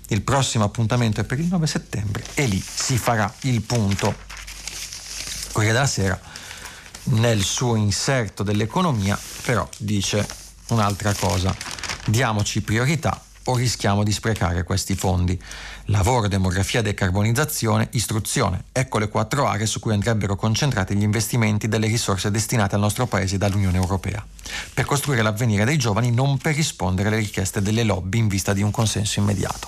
[0.09, 4.13] Il prossimo appuntamento è per il 9 settembre e lì si farà il punto.
[5.51, 6.19] Corriere della Sera
[7.05, 10.23] nel suo inserto dell'economia però dice
[10.67, 11.55] un'altra cosa.
[12.05, 15.39] Diamoci priorità o rischiamo di sprecare questi fondi.
[15.85, 18.65] Lavoro, demografia, decarbonizzazione, istruzione.
[18.71, 23.07] Ecco le quattro aree su cui andrebbero concentrati gli investimenti delle risorse destinate al nostro
[23.07, 24.25] Paese dall'Unione Europea,
[24.73, 28.61] per costruire l'avvenire dei giovani, non per rispondere alle richieste delle lobby in vista di
[28.61, 29.67] un consenso immediato.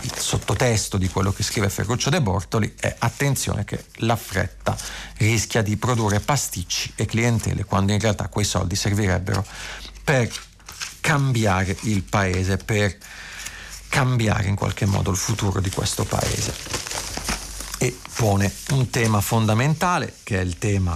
[0.00, 4.76] Il sottotesto di quello che scrive Ferruccio De Bortoli è attenzione che la fretta
[5.18, 9.44] rischia di produrre pasticci e clientele quando in realtà quei soldi servirebbero
[10.02, 10.28] per
[11.00, 12.96] cambiare il paese, per
[13.96, 16.54] cambiare in qualche modo il futuro di questo paese.
[17.78, 20.94] E pone un tema fondamentale che è il tema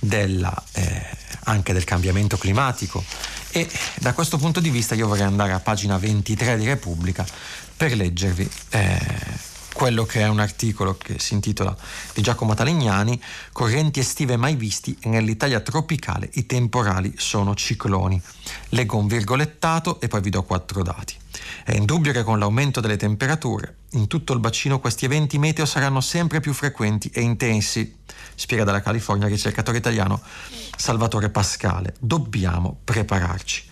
[0.00, 1.06] della, eh,
[1.44, 3.04] anche del cambiamento climatico
[3.50, 3.70] e
[4.00, 7.24] da questo punto di vista io vorrei andare a pagina 23 di Repubblica
[7.76, 8.98] per leggervi eh,
[9.72, 11.76] quello che è un articolo che si intitola
[12.12, 13.22] di Giacomo Talegnani
[13.52, 18.20] Correnti estive mai visti nell'Italia tropicale i temporali sono cicloni.
[18.70, 21.19] Leggo un virgolettato e poi vi do quattro dati.
[21.64, 26.00] È indubbio che con l'aumento delle temperature in tutto il bacino questi eventi meteo saranno
[26.00, 27.98] sempre più frequenti e intensi,
[28.34, 30.20] spiega dalla California il ricercatore italiano
[30.76, 31.94] Salvatore Pascale.
[31.98, 33.68] Dobbiamo prepararci.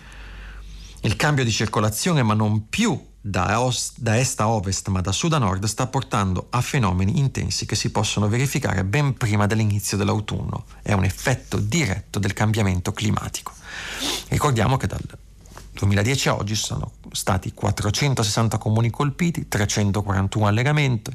[1.02, 5.12] Il cambio di circolazione, ma non più da, os- da, est a ovest ma da
[5.12, 9.96] sud a nord sta portando a fenomeni intensi che si possono verificare ben prima dell'inizio
[9.96, 10.64] dell'autunno.
[10.82, 13.52] È un effetto diretto del cambiamento climatico.
[14.28, 15.00] Ricordiamo che dal
[15.78, 21.12] 2010 a oggi sono stati 460 comuni colpiti, 341 allegamenti,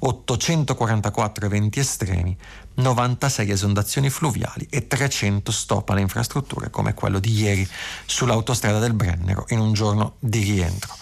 [0.00, 2.36] 844 eventi estremi,
[2.74, 7.66] 96 esondazioni fluviali e 300 stop alle infrastrutture come quello di ieri
[8.04, 10.94] sull'autostrada del Brennero in un giorno di rientro.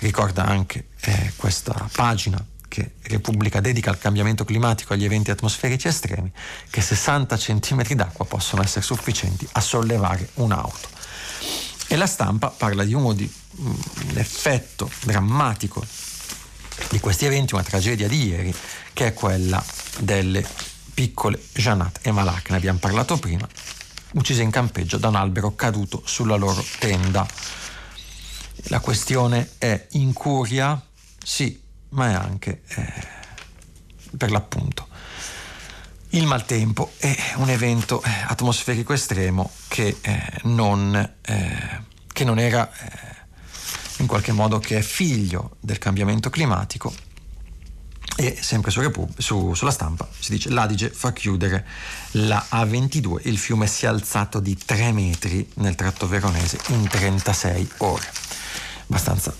[0.00, 5.88] Ricorda anche eh, questa pagina che Repubblica dedica al cambiamento climatico e agli eventi atmosferici
[5.88, 6.30] estremi
[6.68, 10.97] che 60 cm d'acqua possono essere sufficienti a sollevare un'auto.
[11.90, 15.84] E la stampa parla di uno di un mm, effetto drammatico
[16.90, 18.54] di questi eventi, una tragedia di ieri,
[18.92, 19.64] che è quella
[19.98, 20.46] delle
[20.92, 23.48] piccole Janat e Malak, ne abbiamo parlato prima,
[24.12, 27.26] uccise in campeggio da un albero caduto sulla loro tenda.
[28.64, 30.80] La questione è incuria,
[31.24, 31.60] sì,
[31.90, 32.92] ma è anche eh,
[34.16, 34.87] per l'appunto
[36.10, 41.82] il maltempo è un evento eh, atmosferico estremo che, eh, non, eh,
[42.12, 43.16] che non, era eh,
[43.98, 46.94] in qualche modo che è figlio del cambiamento climatico
[48.16, 51.66] e sempre su Repub- su, sulla stampa si dice l'Adige fa chiudere
[52.12, 57.70] la A22, il fiume si è alzato di 3 metri nel tratto veronese in 36
[57.78, 58.10] ore.
[58.86, 59.34] Abbastanza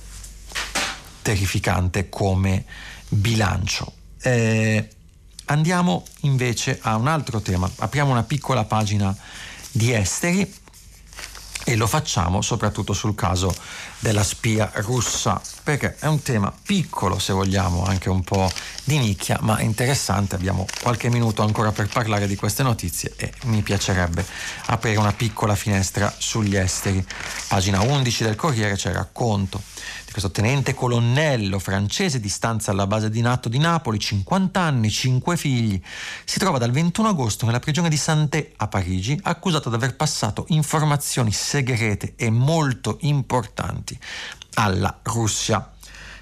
[1.23, 2.65] terrificante come
[3.09, 3.93] bilancio.
[4.21, 4.89] Eh,
[5.51, 9.17] Andiamo invece a un altro tema, apriamo una piccola pagina
[9.71, 10.57] di esteri
[11.65, 13.55] e lo facciamo soprattutto sul caso
[13.99, 18.51] della spia russa, perché è un tema piccolo se vogliamo, anche un po'
[18.85, 20.35] di nicchia, ma interessante.
[20.35, 24.25] Abbiamo qualche minuto ancora per parlare di queste notizie e mi piacerebbe
[24.67, 27.03] aprire una piccola finestra sugli esteri.
[27.49, 29.63] Pagina 11 del Corriere c'è il racconto
[30.29, 35.81] tenente colonnello francese di stanza alla base di NATO di Napoli, 50 anni, 5 figli.
[36.25, 40.47] Si trova dal 21 agosto nella prigione di Santé a Parigi, accusato di aver passato
[40.49, 43.97] informazioni segrete e molto importanti
[44.55, 45.71] alla Russia.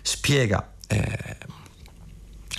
[0.03, 1.37] Spiega eh,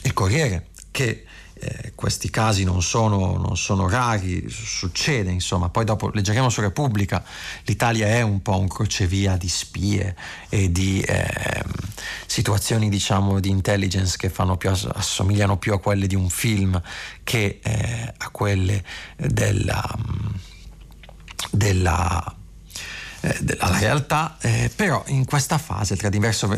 [0.02, 1.27] il Corriere che
[1.60, 7.24] eh, questi casi non sono, non sono, rari, succede insomma, poi dopo leggeremo su Repubblica,
[7.64, 10.16] l'Italia è un po' un crocevia di spie
[10.50, 11.64] e di eh,
[12.26, 16.80] situazioni diciamo di intelligence che più, assomigliano più a quelle di un film
[17.24, 18.84] che eh, a quelle
[19.18, 19.84] della,
[21.52, 22.37] della
[23.28, 26.00] eh, alla realtà, eh, però in questa fase il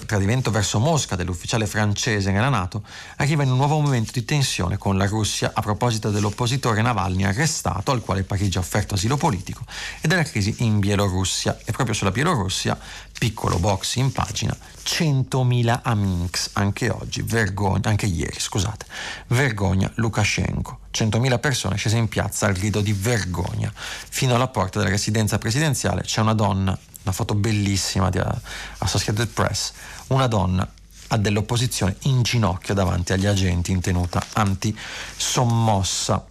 [0.05, 2.83] tradimento verso Mosca dell'ufficiale francese nella Nato
[3.17, 7.91] arriva in un nuovo momento di tensione con la Russia a proposito dell'oppositore Navalny arrestato,
[7.91, 9.63] al quale Parigi ha offerto asilo politico,
[10.01, 11.59] e della crisi in Bielorussia.
[11.65, 12.77] E proprio sulla Bielorussia,
[13.17, 18.85] piccolo box in pagina, 100.000 Aminx, anche oggi, vergogna, anche ieri, scusate,
[19.27, 20.78] vergogna Lukashenko.
[20.93, 23.71] 100.000 persone scese in piazza al grido di vergogna.
[23.73, 28.19] Fino alla porta della residenza presidenziale c'è una donna, una foto bellissima di
[28.79, 29.71] Associated Press,
[30.07, 30.67] una donna
[31.17, 36.25] dell'opposizione in ginocchio davanti agli agenti in tenuta anti-sommossa.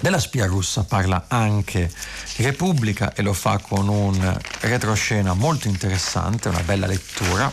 [0.00, 1.90] Della spia russa parla anche
[2.36, 7.52] Repubblica e lo fa con un retroscena molto interessante, una bella lettura.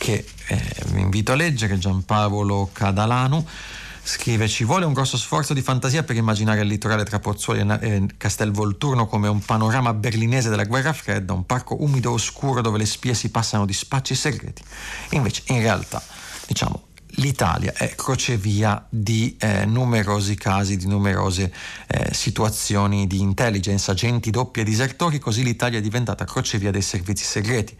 [0.00, 3.46] Che eh, vi invito a leggere, Giampaolo Cadalano
[4.02, 8.06] scrive ci vuole un grosso sforzo di fantasia per immaginare il litorale tra Pozzuoli e
[8.16, 13.12] Castelvolturno come un panorama berlinese della guerra fredda, un parco umido oscuro dove le spie
[13.12, 14.62] si passano di spacci segreti.
[15.10, 16.02] Invece in realtà
[16.46, 21.52] diciamo l'Italia è crocevia di eh, numerosi casi, di numerose
[21.86, 27.24] eh, situazioni di intelligence, agenti doppi e disertori, così l'Italia è diventata crocevia dei servizi
[27.24, 27.76] segreti.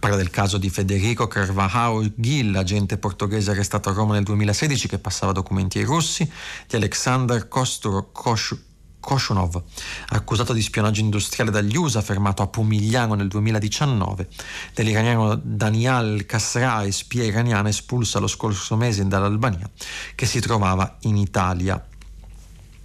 [0.00, 4.98] Parla del caso di Federico Carvajal Gil, agente portoghese arrestato a Roma nel 2016 che
[4.98, 6.28] passava documenti ai russi,
[6.66, 9.62] di Alexander Kostur Koshunov,
[10.08, 14.26] accusato di spionaggio industriale dagli USA, fermato a Pomigliano nel 2019,
[14.72, 19.68] dell'iraniano Daniel Kasrai, spia iraniana espulsa lo scorso mese dall'Albania,
[20.14, 21.86] che si trovava in Italia.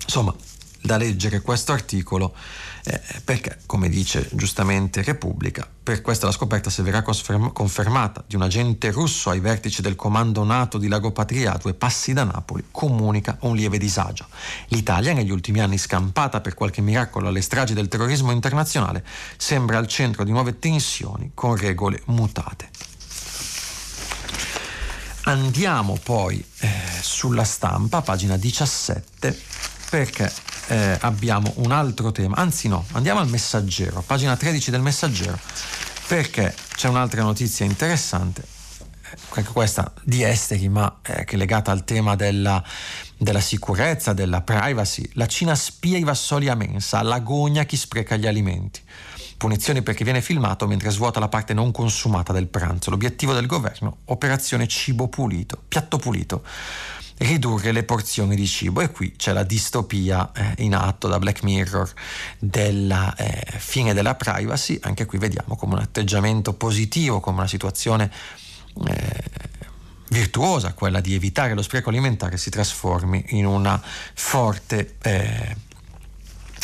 [0.04, 0.36] Insomma,
[0.82, 2.36] da leggere questo articolo
[2.88, 8.44] eh, perché, come dice giustamente Repubblica, per questa la scoperta se verrà confermata di un
[8.44, 12.66] agente russo ai vertici del comando NATO di Lago Patria a due passi da Napoli
[12.70, 14.28] comunica un lieve disagio.
[14.68, 19.04] L'Italia, negli ultimi anni scampata per qualche miracolo alle stragi del terrorismo internazionale,
[19.38, 22.70] sembra al centro di nuove tensioni con regole mutate.
[25.24, 26.70] Andiamo poi eh,
[27.02, 29.40] sulla stampa, pagina 17,
[29.96, 30.30] perché
[30.68, 35.40] eh, abbiamo un altro tema, anzi no, andiamo al messaggero, pagina 13 del messaggero,
[36.08, 38.44] perché c'è un'altra notizia interessante,
[39.30, 42.62] anche eh, questa di esteri, ma eh, che è legata al tema della,
[43.16, 45.10] della, sicurezza, della privacy.
[45.14, 48.82] La Cina spia i vassoli a mensa, all'agonia chi spreca gli alimenti.
[49.38, 52.90] Punizioni perché viene filmato mentre svuota la parte non consumata del pranzo.
[52.90, 56.44] L'obiettivo del governo, operazione cibo pulito, piatto pulito
[57.18, 58.82] ridurre le porzioni di cibo.
[58.82, 61.92] E qui c'è la distopia eh, in atto da Black Mirror
[62.40, 68.12] della eh, fine della privacy, anche qui vediamo come un atteggiamento positivo, come una situazione
[68.88, 69.24] eh,
[70.10, 73.82] virtuosa, quella di evitare lo spreco alimentare, si trasformi in una
[74.14, 75.64] forte eh,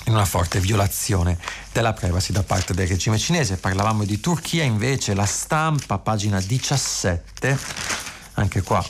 [0.05, 1.37] in una forte violazione
[1.71, 3.57] della privacy da parte del regime cinese.
[3.57, 7.57] Parlavamo di Turchia, invece la stampa, pagina 17,
[8.33, 8.83] anche qua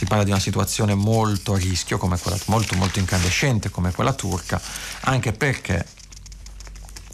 [0.00, 4.14] si parla di una situazione molto a rischio, come quella, molto, molto incandescente come quella
[4.14, 4.58] turca,
[5.00, 5.84] anche perché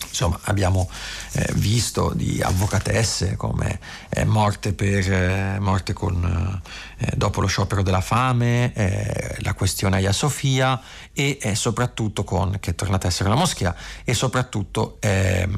[0.07, 0.89] insomma, abbiamo
[1.33, 6.63] eh, visto di avvocatesse come eh, morte, per, eh, morte con,
[6.99, 10.81] eh, dopo lo sciopero della fame, eh, la questione Aya Sofia
[11.13, 13.75] e eh, soprattutto con, che è tornata a essere una moschea,
[14.05, 15.57] e soprattutto ehm,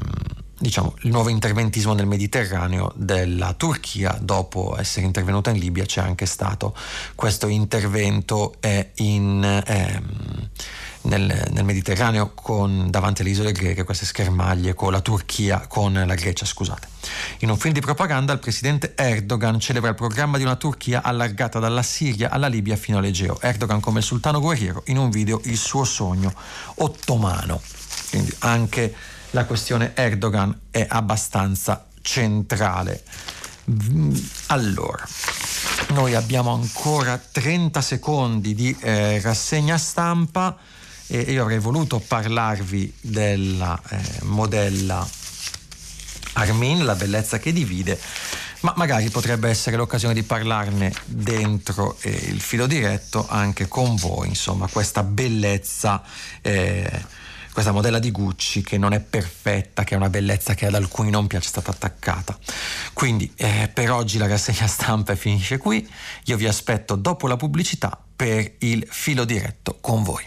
[0.59, 4.17] diciamo, il nuovo interventismo nel Mediterraneo della Turchia.
[4.21, 6.75] Dopo essere intervenuta in Libia c'è anche stato
[7.15, 10.01] questo intervento eh, in, eh,
[11.03, 16.15] nel, nel, Mediterraneo con, davanti alle isole greche, queste schermaglie con la Turchia, con la
[16.15, 16.87] Grecia, scusate.
[17.39, 21.59] In un film di propaganda il presidente Erdogan celebra il programma di una Turchia allargata
[21.59, 23.39] dalla Siria alla Libia fino all'Egeo.
[23.39, 26.33] Erdogan come sultano guerriero, in un video il suo sogno
[26.75, 27.61] ottomano.
[28.09, 28.93] Quindi anche
[29.31, 33.03] la questione Erdogan è abbastanza centrale.
[34.47, 35.07] Allora,
[35.89, 40.57] noi abbiamo ancora 30 secondi di eh, rassegna stampa
[41.05, 45.07] e io avrei voluto parlarvi della eh, modella
[46.33, 47.99] Armin, la bellezza che divide,
[48.61, 54.29] ma magari potrebbe essere l'occasione di parlarne dentro eh, il filo diretto anche con voi,
[54.29, 56.01] insomma, questa bellezza
[56.41, 57.17] eh,
[57.59, 61.09] questa modella di Gucci che non è perfetta, che è una bellezza che ad alcuni
[61.09, 62.39] non piace, è stata attaccata.
[62.93, 65.85] Quindi eh, per oggi la rassegna stampa finisce qui,
[66.25, 70.25] io vi aspetto dopo la pubblicità per il filo diretto con voi.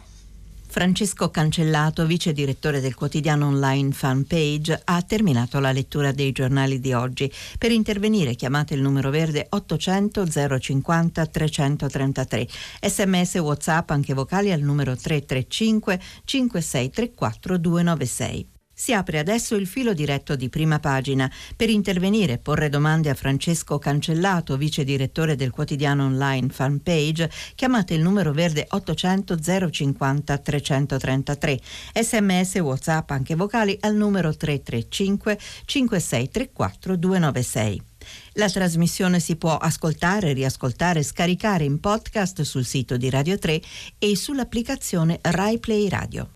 [0.72, 6.94] Francesco Cancellato, vice direttore del quotidiano online Fanpage, ha terminato la lettura dei giornali di
[6.94, 7.30] oggi.
[7.58, 10.26] Per intervenire chiamate il numero verde 800
[10.58, 12.48] 050 333.
[12.80, 18.51] Sms WhatsApp anche vocali al numero 335 5634 296.
[18.82, 21.30] Si apre adesso il filo diretto di prima pagina.
[21.54, 27.94] Per intervenire e porre domande a Francesco Cancellato, vice direttore del quotidiano online Fanpage, chiamate
[27.94, 29.38] il numero verde 800
[29.70, 31.60] 050 333.
[31.94, 37.82] Sms WhatsApp anche vocali al numero 335 5634 296.
[38.32, 43.62] La trasmissione si può ascoltare, riascoltare scaricare in podcast sul sito di Radio 3
[44.00, 46.30] e sull'applicazione RaiPlay Radio.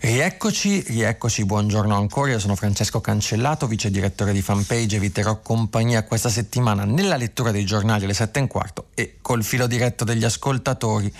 [0.00, 5.40] Rieccoci, rieccoci, buongiorno ancora, io sono Francesco Cancellato, vice direttore di fanpage e vi terrò
[5.40, 9.66] compagnia questa settimana nella lettura dei giornali alle 7 e un quarto e col filo
[9.66, 11.12] diretto degli ascoltatori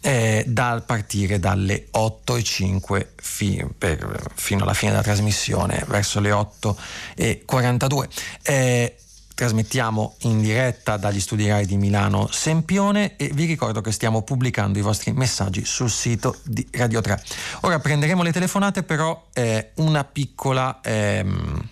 [0.00, 6.18] eh, da partire dalle 8 e 5 fi, per, fino alla fine della trasmissione, verso
[6.18, 6.76] le 8
[7.14, 8.08] e 42.
[8.42, 8.96] Eh,
[9.40, 14.78] trasmettiamo in diretta dagli studi RAI di Milano Sempione e vi ricordo che stiamo pubblicando
[14.78, 17.22] i vostri messaggi sul sito di Radio 3.
[17.60, 21.68] Ora prenderemo le telefonate, però eh, una piccola, ehm,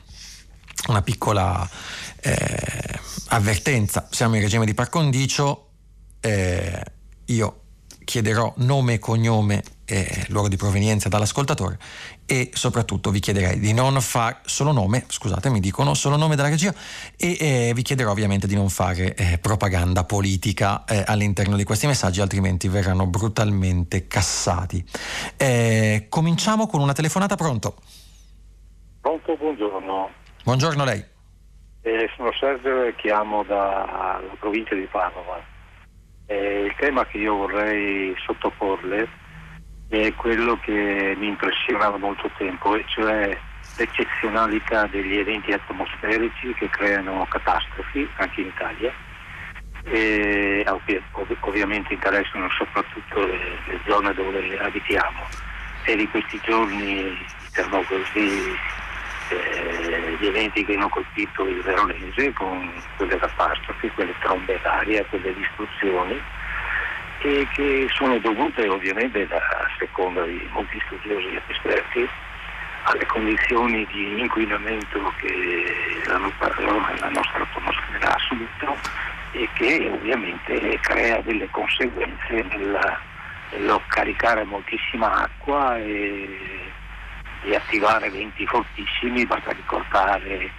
[0.86, 1.68] una piccola
[2.20, 4.08] eh, avvertenza.
[4.10, 5.68] Siamo in regime di par condicio,
[6.20, 6.82] eh,
[7.26, 7.60] io
[8.02, 11.78] chiederò nome e cognome e luogo di provenienza dall'ascoltatore
[12.26, 16.48] e soprattutto vi chiederei di non fare solo nome, scusate mi dicono solo nome della
[16.48, 16.74] regia
[17.16, 21.86] e eh, vi chiederò ovviamente di non fare eh, propaganda politica eh, all'interno di questi
[21.86, 24.84] messaggi altrimenti verranno brutalmente cassati.
[25.36, 27.76] Eh, cominciamo con una telefonata, pronto?
[29.00, 30.10] Pronto, buongiorno.
[30.44, 31.02] Buongiorno lei.
[31.80, 35.56] Eh, sono Sergio e chiamo dalla provincia di Padova
[36.28, 39.08] eh, il tema che io vorrei sottoporle
[39.88, 43.38] è quello che mi impressiona da molto tempo, e cioè
[43.76, 48.92] l'eccezionalità degli eventi atmosferici che creano catastrofi anche in Italia.
[49.84, 51.02] E ov-
[51.40, 55.26] ovviamente interessano soprattutto le, le, zone dove abitiamo.
[55.84, 57.16] E di questi giorni
[57.46, 58.54] diciamo così
[59.30, 65.32] eh, gli eventi che hanno colpito il Veronese con quelle catastrofi, quelle trombe d'aria, quelle
[65.32, 66.20] distruzioni
[67.20, 72.08] e che sono dovute ovviamente a seconda di molti studiosi e esperti
[72.82, 78.76] alle condizioni di inquinamento che la, la nostra atmosfera ha subito
[79.32, 82.98] e che ovviamente crea delle conseguenze nella,
[83.50, 86.66] nello caricare moltissima acqua e
[87.42, 90.50] di attivare venti fortissimi, basta ricordare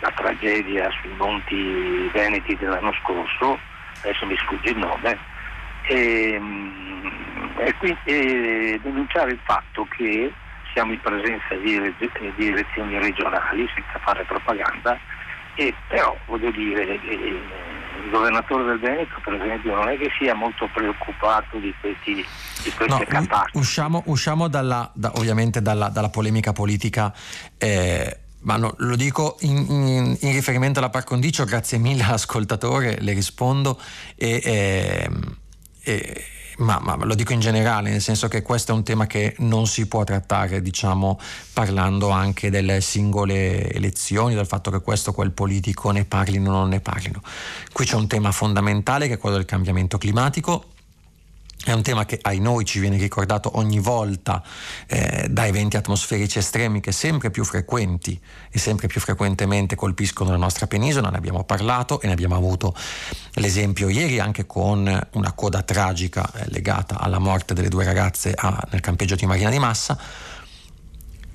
[0.00, 3.58] la tragedia sui monti veneti dell'anno scorso,
[4.02, 5.18] adesso mi sfugge il nome,
[5.88, 6.68] e, mm,
[7.58, 10.32] e, quindi, e denunciare il fatto che
[10.72, 11.94] siamo in presenza di,
[12.36, 14.98] di elezioni regionali senza fare propaganda
[15.54, 20.68] e però voglio dire il governatore del Veneto per esempio non è che sia molto
[20.72, 23.56] preoccupato di, questi, di queste no, catastrofi.
[23.56, 27.12] usciamo, usciamo dalla, da, ovviamente dalla, dalla, polemica politica
[27.58, 32.98] eh, ma no, lo dico in, in, in, riferimento alla par condicio grazie mille all'ascoltatore
[33.00, 33.80] le rispondo
[34.14, 35.10] e, e,
[36.58, 39.66] ma, ma, lo dico in generale, nel senso che questo è un tema che non
[39.66, 41.18] si può trattare, diciamo,
[41.52, 46.52] parlando anche delle singole elezioni, del fatto che questo o quel politico ne parlino o
[46.52, 47.20] non ne parlino.
[47.72, 50.64] Qui c'è un tema fondamentale che è quello del cambiamento climatico
[51.70, 54.42] è un tema che ai noi ci viene ricordato ogni volta
[54.86, 58.18] eh, da eventi atmosferici estremi che sempre più frequenti
[58.50, 62.74] e sempre più frequentemente colpiscono la nostra penisola, ne abbiamo parlato e ne abbiamo avuto
[63.34, 68.66] l'esempio ieri anche con una coda tragica eh, legata alla morte delle due ragazze a,
[68.70, 69.98] nel campeggio di Marina di Massa.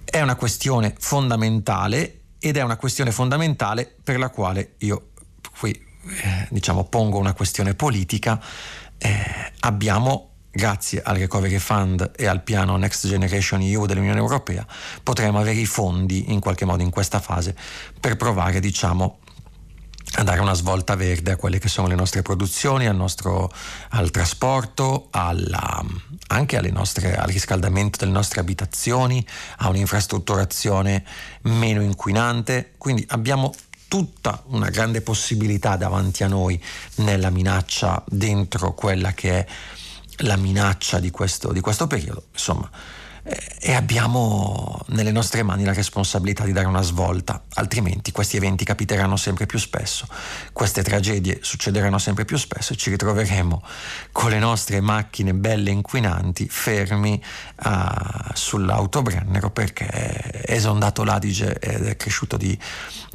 [0.03, 5.09] È una questione fondamentale ed è una questione fondamentale per la quale io
[5.57, 8.41] qui eh, diciamo pongo una questione politica
[9.03, 14.65] eh, abbiamo grazie al Recovery Fund e al piano Next Generation EU dell'Unione Europea,
[15.01, 17.55] potremo avere i fondi in qualche modo in questa fase
[17.99, 19.19] per provare, diciamo,
[20.15, 23.51] a dare una svolta verde a quelle che sono le nostre produzioni, al, nostro,
[23.89, 25.83] al trasporto, alla,
[26.27, 29.25] anche nostre, al riscaldamento delle nostre abitazioni,
[29.57, 31.03] a un'infrastrutturazione
[31.43, 32.73] meno inquinante.
[32.77, 33.53] Quindi abbiamo
[33.93, 36.59] tutta una grande possibilità davanti a noi
[36.95, 39.47] nella minaccia dentro quella che è
[40.23, 42.23] la minaccia di questo, di questo periodo.
[42.31, 42.67] Insomma,
[43.26, 49.15] e abbiamo nelle nostre mani la responsabilità di dare una svolta, altrimenti questi eventi capiteranno
[49.15, 50.05] sempre più spesso,
[50.51, 53.63] queste tragedie succederanno sempre più spesso e ci ritroveremo
[54.11, 57.24] con le nostre macchine belle inquinanti fermi
[57.63, 57.71] uh,
[58.34, 62.59] sull'autobrennero perché è esondato l'Adige ed è cresciuto di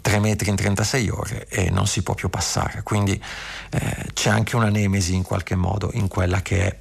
[0.01, 3.23] 3 metri in 36 ore e non si può più passare, quindi
[3.71, 6.79] eh, c'è anche una nemesi in qualche modo in quella che è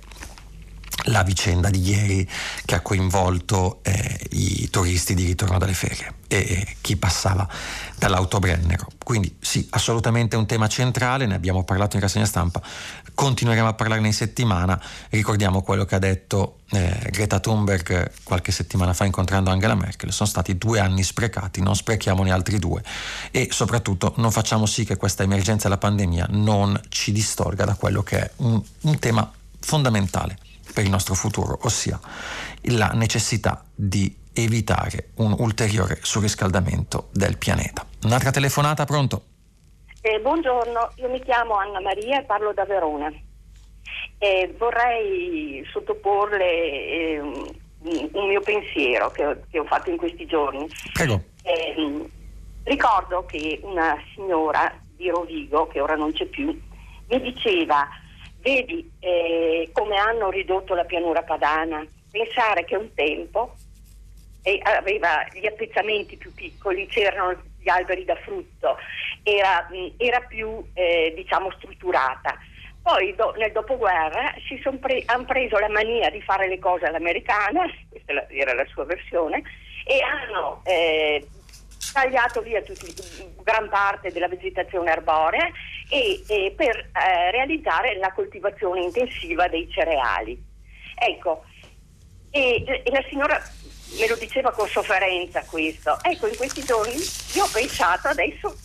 [1.06, 2.30] la vicenda di ieri
[2.66, 7.48] che ha coinvolto eh, i turisti di ritorno dalle ferie e chi passava
[7.98, 8.88] dall'autobrennero.
[9.04, 12.62] Quindi sì, assolutamente un tema centrale, ne abbiamo parlato in rassegna stampa,
[13.14, 14.82] continueremo a parlarne in settimana.
[15.10, 20.28] Ricordiamo quello che ha detto eh, Greta Thunberg qualche settimana fa incontrando Angela Merkel, sono
[20.28, 22.84] stati due anni sprecati, non sprechiamone altri due
[23.32, 28.04] e soprattutto non facciamo sì che questa emergenza la pandemia non ci distolga da quello
[28.04, 30.40] che è un, un tema fondamentale
[30.78, 32.00] per il nostro futuro, ossia
[32.66, 37.84] la necessità di evitare un ulteriore surriscaldamento del pianeta.
[38.04, 39.24] Un'altra telefonata, pronto?
[40.02, 43.12] Eh, buongiorno, io mi chiamo Anna Maria e parlo da Verona.
[44.20, 50.68] Eh, vorrei sottoporle eh, un mio pensiero che ho, che ho, fatto in questi giorni.
[50.94, 51.24] Prego.
[51.42, 52.08] Eh,
[52.66, 56.56] ricordo che una signora di Rovigo, che ora non c'è più,
[57.08, 57.88] mi diceva,
[58.48, 63.56] vedi eh, come hanno ridotto la pianura padana, pensare che un tempo
[64.42, 68.78] eh, aveva gli appezzamenti più piccoli, c'erano gli alberi da frutto,
[69.24, 72.38] era, mh, era più eh, diciamo strutturata.
[72.82, 77.66] Poi do, nel dopoguerra si pre- hanno preso la mania di fare le cose all'americana,
[77.90, 79.44] questa era la sua versione,
[79.84, 81.28] e hanno eh,
[81.98, 82.94] tagliato via tutti,
[83.42, 85.50] gran parte della vegetazione arborea
[85.90, 90.40] e, e per eh, realizzare la coltivazione intensiva dei cereali.
[90.94, 91.44] Ecco,
[92.30, 93.42] e, e, la signora
[94.00, 95.98] me lo diceva con sofferenza questo.
[96.04, 96.98] Ecco, in questi giorni
[97.34, 98.56] io ho pensato adesso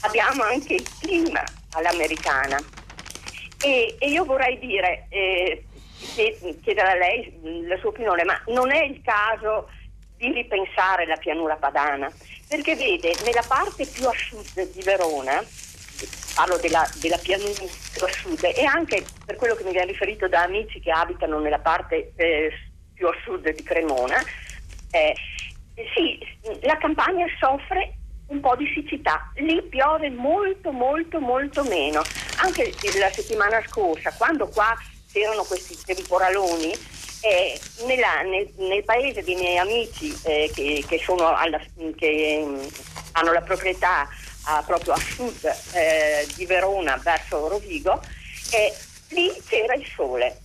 [0.00, 2.58] abbiamo anche il clima all'americana
[3.62, 5.64] e, e io vorrei dire, eh,
[6.62, 9.68] chiedere a lei la sua opinione, ma non è il caso
[10.22, 12.10] di ripensare la pianura padana?
[12.46, 15.42] Perché vede, nella parte più a sud di Verona,
[16.34, 20.28] parlo della, della pianura più a sud e anche per quello che mi viene riferito
[20.28, 22.52] da amici che abitano nella parte eh,
[22.94, 24.22] più a sud di Cremona,
[24.92, 25.14] eh,
[25.94, 26.18] sì,
[26.60, 27.94] la campagna soffre
[28.28, 32.02] un po' di siccità, lì piove molto molto molto meno.
[32.36, 34.72] Anche la settimana scorsa, quando qua
[35.12, 36.72] c'erano questi temporaloni,
[37.22, 41.60] eh, nella, nel, nel, paese dei miei amici eh, che, che, alla,
[41.96, 42.68] che mh,
[43.12, 44.08] hanno la proprietà
[44.44, 48.02] a, proprio a sud eh, di Verona verso Rovigo,
[49.10, 50.38] lì c'era il sole.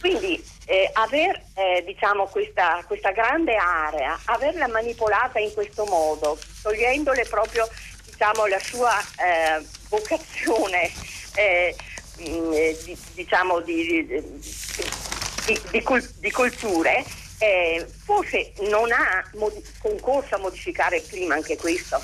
[0.00, 7.24] Quindi eh, aver eh, diciamo, questa, questa, grande area, averla manipolata in questo modo, togliendole
[7.24, 7.68] proprio
[8.04, 10.90] diciamo, la sua eh, vocazione
[12.20, 12.52] mm,
[12.84, 13.60] di, diciamo,
[15.46, 17.04] di, di, di, di culture,
[17.38, 22.02] eh, forse non ha mod- concorso a modificare il clima anche questo.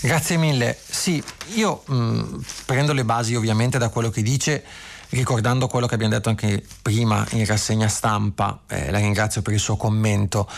[0.00, 0.76] Grazie mille.
[0.88, 1.22] Sì,
[1.54, 4.62] io mh, mm, prendo le basi ovviamente da quello che dice,
[5.10, 9.60] ricordando quello che abbiamo detto anche prima in rassegna stampa, eh, la ringrazio per il
[9.60, 10.48] suo commento,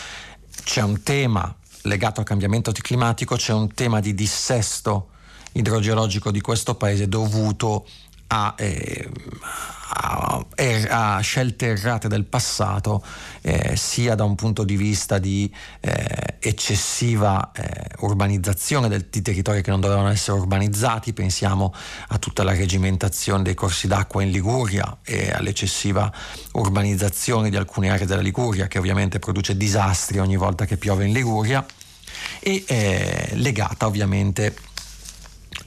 [0.63, 5.09] c'è un tema legato al cambiamento climatico, c'è un tema di dissesto
[5.53, 7.87] idrogeologico di questo paese dovuto
[8.31, 9.09] a, eh,
[9.91, 10.45] a,
[11.15, 13.03] a, scelte errate del passato,
[13.41, 19.61] eh, sia da un punto di vista di eh, eccessiva eh, urbanizzazione del, di territori
[19.63, 21.73] che non dovevano essere urbanizzati, pensiamo
[22.09, 26.11] a tutta la regimentazione dei corsi d'acqua in Liguria e all'eccessiva
[26.53, 31.13] urbanizzazione di alcune aree della Liguria che ovviamente produce disastri ogni volta che piove in
[31.13, 31.65] Liguria
[32.39, 34.55] e eh, legata ovviamente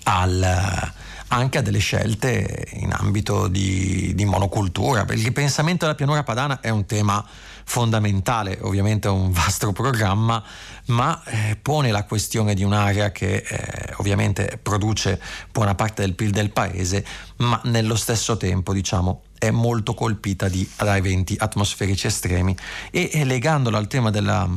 [0.04, 0.92] al
[1.32, 6.60] anche a delle scelte in ambito di, di monocultura, perché il ripensamento della pianura padana
[6.60, 7.24] è un tema
[7.64, 10.42] fondamentale, ovviamente è un vasto programma,
[10.86, 15.20] ma eh, pone la questione di un'area che eh, ovviamente produce
[15.50, 17.04] buona parte del PIL del paese,
[17.38, 22.54] ma nello stesso tempo diciamo è molto colpita da eventi atmosferici estremi.
[22.90, 24.48] E, e legandolo al tema della,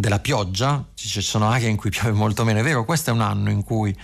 [0.00, 3.20] della pioggia, ci sono aree in cui piove molto meno, è vero, questo è un
[3.20, 3.96] anno in cui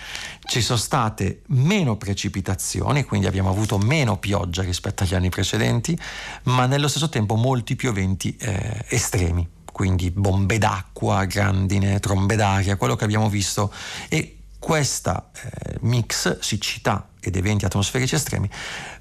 [0.45, 5.97] ci sono state meno precipitazioni, quindi abbiamo avuto meno pioggia rispetto agli anni precedenti,
[6.43, 12.75] ma nello stesso tempo molti più eventi eh, estremi, quindi bombe d'acqua, grandine, trombe d'aria,
[12.75, 13.71] quello che abbiamo visto
[14.09, 18.49] e questa eh, mix, siccità ed eventi atmosferici estremi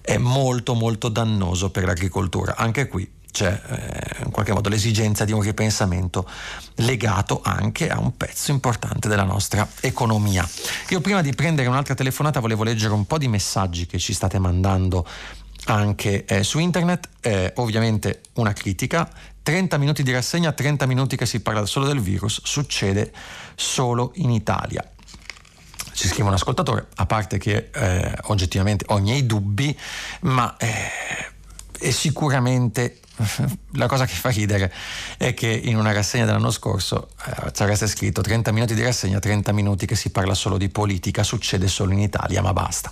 [0.01, 2.57] è molto molto dannoso per l'agricoltura.
[2.57, 6.29] Anche qui c'è eh, in qualche modo l'esigenza di un ripensamento
[6.77, 10.49] legato anche a un pezzo importante della nostra economia.
[10.91, 14.39] Io prima di prendere un'altra telefonata volevo leggere un po' di messaggi che ci state
[14.39, 15.05] mandando
[15.65, 19.11] anche eh, su internet, eh, ovviamente una critica,
[19.43, 23.13] 30 minuti di rassegna, 30 minuti che si parla solo del virus, succede
[23.57, 24.89] solo in Italia.
[25.93, 29.77] Ci scrive un ascoltatore, a parte che eh, oggettivamente ho i miei dubbi,
[30.23, 30.57] ma
[31.79, 33.01] è sicuramente
[33.75, 34.73] la cosa che fa ridere
[35.17, 39.53] è che in una rassegna dell'anno scorso eh, c'era scritto 30 minuti di rassegna, 30
[39.53, 42.91] minuti che si parla solo di politica, succede solo in Italia, ma basta.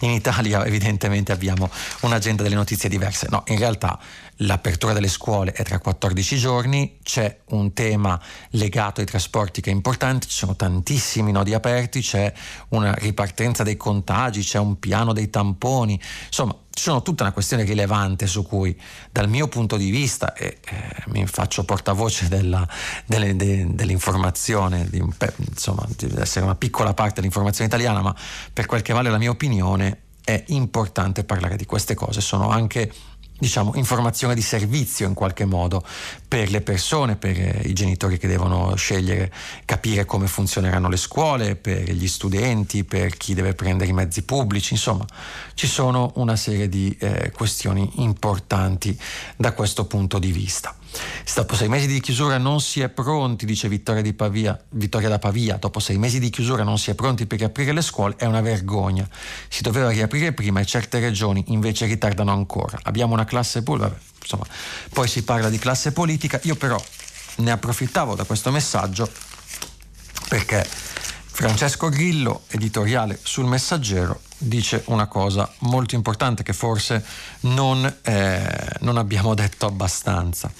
[0.00, 1.70] In Italia evidentemente abbiamo
[2.00, 3.28] un'agenda delle notizie diverse.
[3.30, 3.98] No, in realtà
[4.38, 8.20] l'apertura delle scuole è tra 14 giorni, c'è un tema
[8.50, 12.32] legato ai trasporti che è importante, ci sono tantissimi nodi aperti, c'è
[12.70, 17.62] una ripartenza dei contagi, c'è un piano dei tamponi, insomma ci sono tutta una questione
[17.62, 18.78] rilevante su cui
[19.10, 22.66] dal mio punto di vista, e eh, mi faccio portavoce della,
[23.06, 28.14] delle, de, dell'informazione, di, insomma di essere una piccola parte dell'informazione italiana, ma
[28.52, 32.92] per quel che vale la mia opinione è importante parlare di queste cose, sono anche
[33.38, 35.84] diciamo, informazione di servizio in qualche modo
[36.26, 39.32] per le persone, per eh, i genitori che devono scegliere,
[39.64, 44.74] capire come funzioneranno le scuole, per gli studenti, per chi deve prendere i mezzi pubblici,
[44.74, 45.04] insomma
[45.54, 48.96] ci sono una serie di eh, questioni importanti
[49.36, 50.74] da questo punto di vista.
[51.34, 55.56] Dopo sei mesi di chiusura non si è pronti, dice Vittoria, Pavia, Vittoria, da Pavia,
[55.56, 58.40] dopo sei mesi di chiusura non si è pronti per riaprire le scuole, è una
[58.40, 59.08] vergogna.
[59.48, 62.78] Si doveva riaprire prima e certe regioni invece ritardano ancora.
[62.82, 64.46] Abbiamo una classe pure, insomma,
[64.92, 66.82] poi si parla di classe politica, io però
[67.36, 69.10] ne approfittavo da questo messaggio
[70.28, 70.66] perché
[71.36, 77.04] Francesco Grillo, editoriale sul Messaggero, dice una cosa molto importante che forse
[77.40, 80.52] non, eh, non abbiamo detto abbastanza.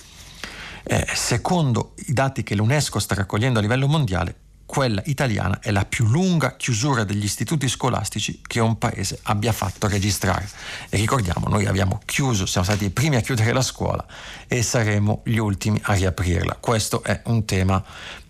[0.84, 5.84] Eh, secondo i dati che l'UNESCO sta raccogliendo a livello mondiale, quella italiana è la
[5.84, 10.48] più lunga chiusura degli istituti scolastici che un paese abbia fatto registrare.
[10.88, 14.04] E ricordiamo, noi abbiamo chiuso, siamo stati i primi a chiudere la scuola
[14.48, 16.56] e saremo gli ultimi a riaprirla.
[16.60, 17.82] Questo è un tema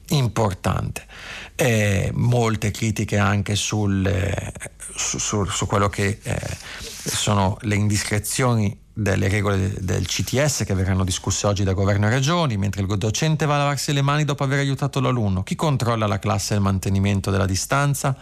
[0.08, 1.06] importante.
[1.54, 4.52] Eh, molte critiche anche sul, eh,
[4.94, 6.56] su, su, su, quello che eh,
[7.04, 12.56] sono le indiscrezioni delle regole del CTS che verranno discusse oggi da governo e regioni,
[12.56, 15.42] mentre il docente va a lavarsi le mani dopo aver aiutato l'alunno.
[15.42, 18.16] Chi controlla la classe e il mantenimento della distanza?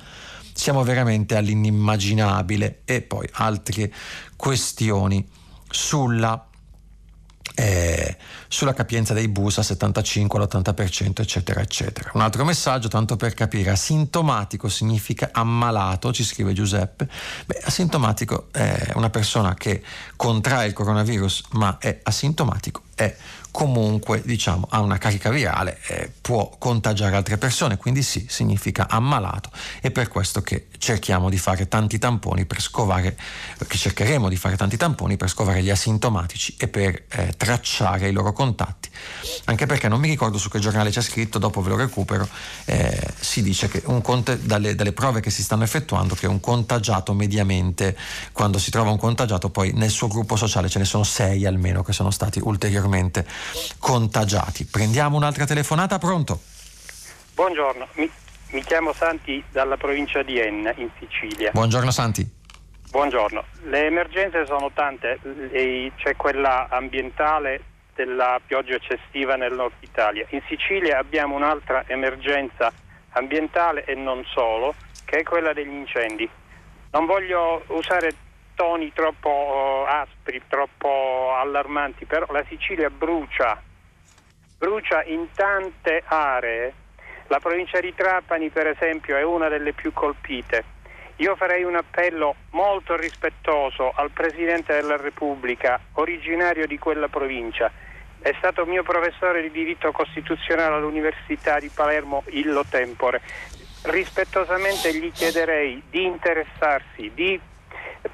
[0.55, 3.93] Siamo veramente all'inimmaginabile e poi altre
[4.35, 5.27] questioni
[5.69, 6.47] sulla
[7.55, 8.17] eh,
[8.49, 12.11] sulla capienza dei bus al 75 all'80% eccetera eccetera.
[12.15, 17.09] Un altro messaggio tanto per capire, asintomatico significa ammalato, ci scrive Giuseppe.
[17.47, 19.83] Beh, asintomatico è una persona che
[20.17, 23.15] contrae il coronavirus ma è asintomatico, è
[23.53, 29.51] comunque diciamo, ha una carica virale, eh, può contagiare altre persone, quindi sì, significa ammalato.
[29.81, 33.15] È per questo che cerchiamo di fare tanti tamponi per scovare,
[33.69, 38.13] che cercheremo di fare tanti tamponi per scovare gli asintomatici e per eh, tracciare i
[38.13, 38.89] loro contatti.
[39.45, 42.27] Anche perché non mi ricordo su che giornale c'è scritto, dopo ve lo recupero,
[42.65, 47.13] eh, si dice che cont- dalle, dalle prove che si stanno effettuando che un contagiato
[47.13, 47.97] mediamente,
[48.33, 51.83] quando si trova un contagiato, poi nel suo gruppo sociale ce ne sono sei almeno
[51.83, 52.92] che sono stati ulteriormente
[53.79, 54.65] contagiati.
[54.67, 56.41] Prendiamo un'altra telefonata, pronto?
[57.35, 58.11] Buongiorno, mi,
[58.51, 61.51] mi chiamo Santi dalla provincia di Enna in Sicilia.
[61.53, 62.41] Buongiorno Santi.
[62.91, 65.19] Buongiorno, le emergenze sono tante,
[65.97, 67.63] c'è quella ambientale
[67.95, 70.27] della pioggia eccessiva nel nord Italia.
[70.31, 72.71] In Sicilia abbiamo un'altra emergenza
[73.13, 74.75] ambientale e non solo,
[75.07, 76.29] che è quella degli incendi.
[76.91, 78.15] Non voglio usare
[78.55, 83.61] toni troppo eh, aspri, troppo allarmanti, però la Sicilia brucia,
[84.59, 86.75] brucia in tante aree.
[87.29, 90.65] La provincia di Trapani, per esempio, è una delle più colpite.
[91.17, 97.71] Io farei un appello molto rispettoso al Presidente della Repubblica, originario di quella provincia.
[98.21, 103.21] È stato mio professore di diritto costituzionale all'Università di Palermo illo tempore.
[103.83, 107.41] Rispettosamente gli chiederei di interessarsi, di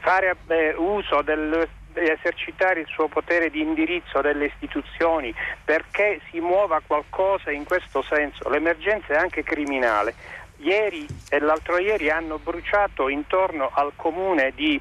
[0.00, 5.34] fare eh, uso del, esercitare il suo potere di indirizzo delle istituzioni
[5.64, 8.48] perché si muova qualcosa in questo senso.
[8.48, 10.14] L'emergenza è anche criminale.
[10.58, 14.80] Ieri e l'altro ieri hanno bruciato intorno al comune di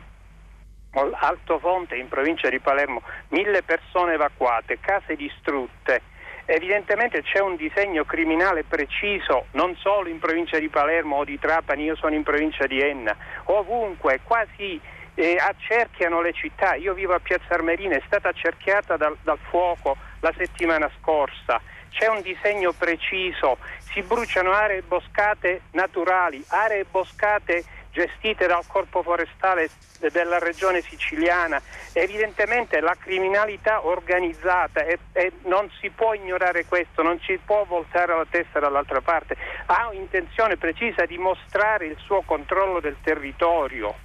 [1.20, 6.02] Alto Fonte in provincia di Palermo mille persone evacuate, case distrutte.
[6.46, 11.84] Evidentemente c'è un disegno criminale preciso non solo in provincia di Palermo o di Trapani,
[11.84, 14.80] io sono in provincia di Enna, ovunque, quasi
[15.18, 16.76] eh, accerchiano le città.
[16.76, 21.60] Io vivo a Piazza Armerina, è stata accerchiata dal, dal fuoco la settimana scorsa.
[21.90, 23.58] C'è un disegno preciso,
[23.92, 29.72] si bruciano aree boscate naturali, aree boscate gestite dal corpo forestale
[30.12, 31.60] della regione siciliana.
[31.94, 38.16] Evidentemente la criminalità organizzata e, e, non si può ignorare questo, non si può voltare
[38.16, 43.96] la testa dall'altra parte, ha intenzione precisa di mostrare il suo controllo del territorio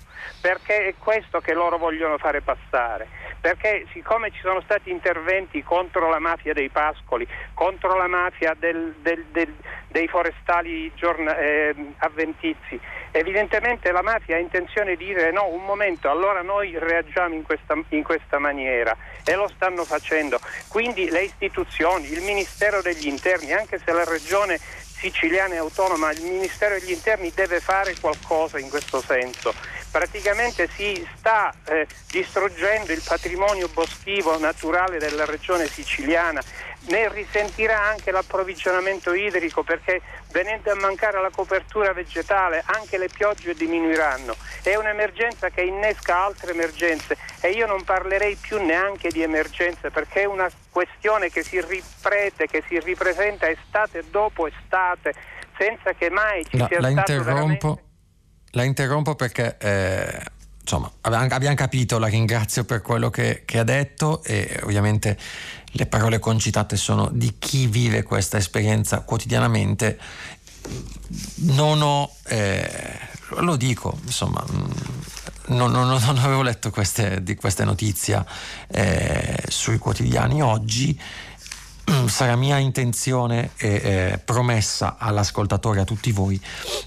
[0.40, 3.08] perché è questo che loro vogliono fare passare,
[3.40, 8.94] perché siccome ci sono stati interventi contro la mafia dei pascoli, contro la mafia del,
[9.00, 9.54] del, del,
[9.88, 12.80] dei forestali giorna, eh, avventizi,
[13.12, 17.76] evidentemente la mafia ha intenzione di dire no, un momento, allora noi reagiamo in questa,
[17.90, 18.96] in questa maniera.
[19.24, 20.40] E lo stanno facendo.
[20.68, 26.22] Quindi le istituzioni, il Ministero degli Interni, anche se la regione siciliana è autonoma, il
[26.22, 29.52] Ministero degli Interni deve fare qualcosa in questo senso
[29.92, 36.42] praticamente si sta eh, distruggendo il patrimonio boschivo naturale della regione siciliana
[36.88, 40.00] ne risentirà anche l'approvvigionamento idrico perché
[40.32, 44.34] venendo a mancare la copertura vegetale anche le piogge diminuiranno.
[44.62, 50.22] È un'emergenza che innesca altre emergenze e io non parlerei più neanche di emergenze perché
[50.22, 55.14] è una questione che si riprete, che si ripresenta estate dopo estate
[55.56, 57.90] senza che mai ci la, sia la stato interrompo, veramente...
[58.52, 59.56] La interrompo perché...
[59.58, 65.18] Eh insomma, abbiamo capito, la ringrazio per quello che, che, ha detto e ovviamente
[65.72, 69.98] le parole concitate sono di chi vive questa esperienza quotidianamente.
[71.34, 72.98] Non ho, eh,
[73.40, 74.70] lo dico, insomma, mm,
[75.46, 78.24] non, non, non avevo letto queste, di queste notizie
[78.68, 80.98] eh, sui quotidiani oggi
[82.06, 86.40] sarà mia intenzione e eh, promessa all'ascoltatore, a tutti voi,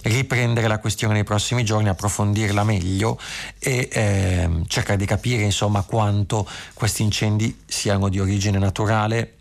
[0.03, 3.19] riprendere la questione nei prossimi giorni, approfondirla meglio
[3.59, 9.33] e eh, cercare di capire insomma quanto questi incendi siano di origine naturale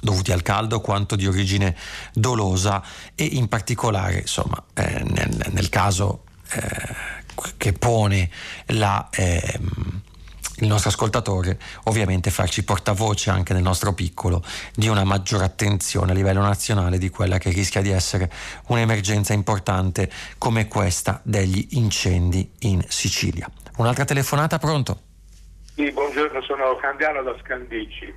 [0.00, 1.74] dovuti al caldo quanto di origine
[2.12, 2.82] dolosa
[3.14, 6.94] e in particolare insomma eh, nel, nel, caso eh,
[7.56, 8.30] che pone
[8.66, 10.02] la ehm,
[10.58, 14.42] il nostro ascoltatore ovviamente farci portavoce anche nel nostro piccolo
[14.74, 18.30] di una maggiore attenzione a livello nazionale di quella che rischia di essere
[18.68, 23.48] un'emergenza importante come questa degli incendi in Sicilia.
[23.78, 25.00] Un'altra telefonata, pronto?
[25.74, 28.14] Sì, buongiorno, sono Candiano da Scandicci.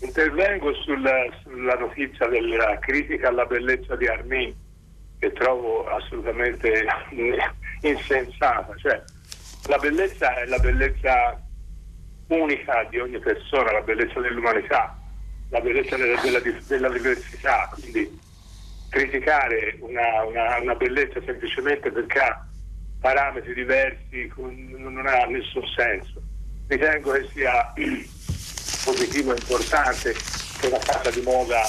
[0.00, 4.54] Intervengo sulla, sulla notizia della critica alla bellezza di Armin,
[5.18, 6.86] che trovo assolutamente
[7.82, 8.74] insensata.
[8.76, 9.02] Cioè,
[9.66, 11.38] la bellezza è la bellezza
[12.28, 14.96] unica di ogni persona, la bellezza dell'umanità,
[15.50, 18.18] la bellezza della, della, della diversità, quindi
[18.88, 22.46] criticare una, una, una, bellezza semplicemente perché ha
[23.00, 26.22] parametri diversi non ha nessun senso.
[26.66, 27.72] Ritengo che sia
[28.84, 30.14] positivo e importante
[30.60, 31.62] che la casa di moda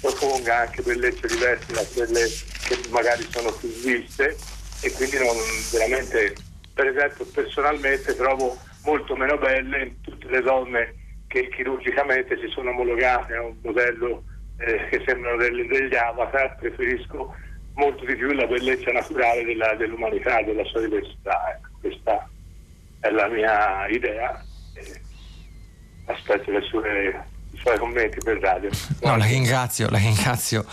[0.00, 2.28] proponga anche bellezze diverse da quelle
[2.64, 4.36] che magari sono più viste
[4.80, 5.36] e quindi non
[5.70, 6.34] veramente,
[6.74, 10.94] per esempio personalmente trovo molto meno belle tutte le donne
[11.28, 14.24] che chirurgicamente si sono omologate a un modello
[14.58, 17.34] eh, che sembrano degli, degli avatar, preferisco
[17.74, 21.56] molto di più la bellezza naturale della, dell'umanità, della sua diversità.
[21.56, 22.28] Ecco, questa
[23.00, 24.44] è la mia idea.
[26.06, 28.70] Aspetto sue, i suoi commenti per radio.
[29.02, 30.66] No, la ringrazio, la ringrazio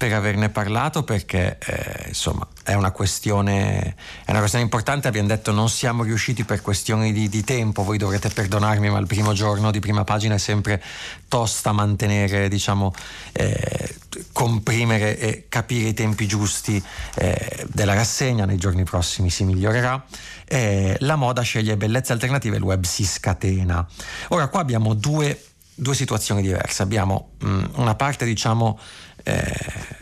[0.00, 5.52] per averne parlato perché eh, insomma è una, questione, è una questione importante, abbiamo detto
[5.52, 9.70] non siamo riusciti per questioni di, di, tempo, voi dovrete perdonarmi ma il primo giorno
[9.70, 10.82] di prima pagina è sempre
[11.28, 12.94] tosta mantenere, diciamo,
[13.32, 13.94] eh,
[14.32, 16.82] comprimere e capire i tempi giusti
[17.16, 20.02] eh, della rassegna, nei giorni prossimi si migliorerà.
[20.46, 23.86] Eh, la moda sceglie bellezze alternative, il web si scatena.
[24.28, 25.49] Ora qua abbiamo due,
[25.80, 28.78] due situazioni diverse, abbiamo mh, mm, una parte diciamo
[29.24, 29.54] eh,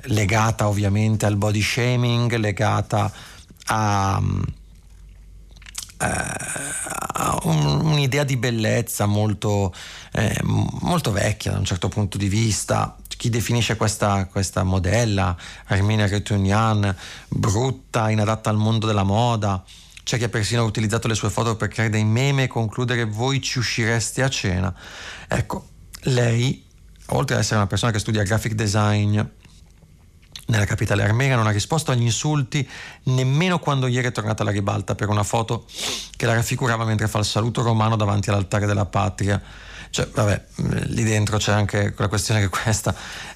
[0.07, 3.11] legata ovviamente al body shaming, legata
[3.67, 4.21] a,
[5.99, 9.73] eh, a un, un'idea di bellezza molto,
[10.13, 12.97] eh, molto, vecchia da un certo punto di vista.
[13.07, 16.95] Chi definisce questa, questa modella, Armina Retunian,
[17.29, 19.65] brutta, inadatta al mondo della moda,
[20.09, 23.43] c'è chi ha persino utilizzato le sue foto per creare dei meme e concludere voi
[23.43, 24.75] ci uscireste a cena.
[25.29, 25.69] Ecco,
[26.05, 26.65] lei
[27.09, 29.21] oltre ad essere una persona che studia graphic design
[30.47, 32.67] nella capitale armena, non ha risposto agli insulti
[33.03, 35.67] nemmeno quando ieri è tornata alla ribalta per una foto
[36.17, 39.43] che la raffigurava mentre fa il saluto romano davanti all'altare della patria.
[39.91, 40.45] Cioè, vabbè,
[40.87, 42.95] lì dentro c'è anche la questione che questa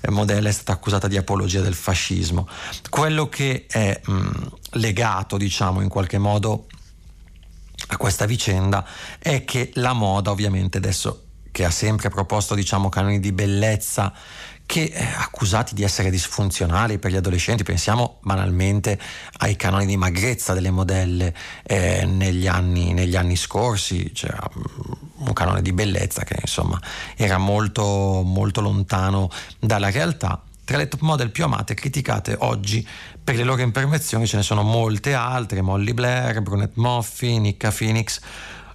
[0.09, 2.49] modella è stata accusata di apologia del fascismo.
[2.89, 6.67] Quello che è mh, legato, diciamo, in qualche modo
[7.89, 8.87] a questa vicenda
[9.19, 14.13] è che la moda ovviamente adesso che ha sempre proposto diciamo, canoni di bellezza
[14.65, 18.99] che eh, accusati di essere disfunzionali per gli adolescenti, pensiamo banalmente
[19.39, 25.33] ai canoni di magrezza delle modelle eh, negli, anni, negli, anni, scorsi, c'era mm, un
[25.35, 26.81] canone di bellezza che insomma
[27.17, 30.43] era molto, molto lontano dalla realtà.
[30.65, 32.87] Tra le top model più amate e criticate oggi
[33.25, 38.21] per le loro imperfezioni ce ne sono molte altre, Molly Blair, Brunette Moffi, Nicca Phoenix,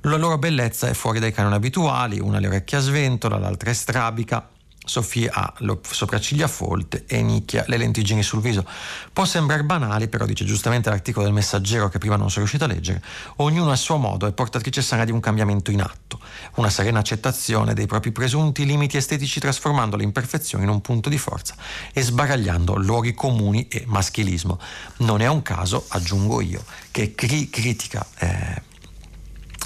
[0.01, 3.73] la loro bellezza è fuori dai canoni abituali, una le orecchie a sventola, l'altra è
[3.73, 4.47] strabica,
[4.87, 8.65] Sofia ha le sopracciglia folte e nicchia le lentiggini sul viso.
[9.11, 12.67] Può sembrare banali, però dice giustamente l'articolo del messaggero che prima non sono riuscito a
[12.67, 13.03] leggere,
[13.37, 16.19] ognuno a suo modo è portatrice sana di un cambiamento in atto,
[16.55, 21.17] una serena accettazione dei propri presunti limiti estetici trasformando le imperfezioni in un punto di
[21.17, 21.55] forza
[21.91, 24.59] e sbaragliando luoghi comuni e maschilismo.
[24.97, 28.61] Non è un caso, aggiungo io, che cri- critica eh,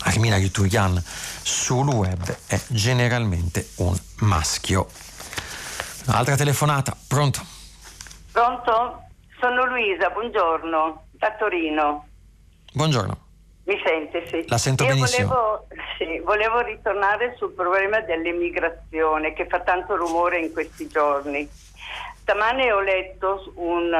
[0.04, 1.02] Armina Yuturian
[1.44, 4.90] sul web è generalmente un maschio.
[6.08, 7.42] Altra telefonata, pronto?
[8.32, 9.04] Pronto?
[9.40, 12.08] Sono Luisa, buongiorno, da Torino.
[12.74, 13.18] Buongiorno.
[13.66, 14.44] Mi sente, sì.
[14.48, 15.28] La sento Io benissimo.
[15.28, 21.48] Volevo, sì, volevo ritornare sul problema dell'immigrazione che fa tanto rumore in questi giorni.
[22.22, 23.92] Stamane ho letto un,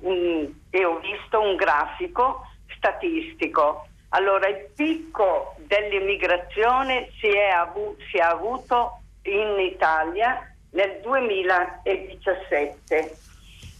[0.00, 3.86] un, e ho visto un grafico statistico.
[4.10, 13.16] Allora, il picco dell'immigrazione si è, avu- si è avuto in Italia nel 2017.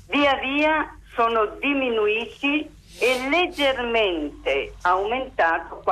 [0.09, 2.68] Via via sono diminuiti
[2.99, 5.82] e leggermente aumentato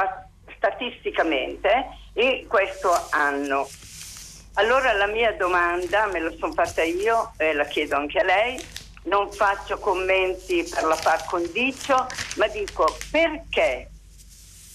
[0.56, 3.68] statisticamente in questo anno.
[4.54, 8.60] Allora la mia domanda, me la sono fatta io e la chiedo anche a lei,
[9.04, 13.88] non faccio commenti per la par condicio, ma dico perché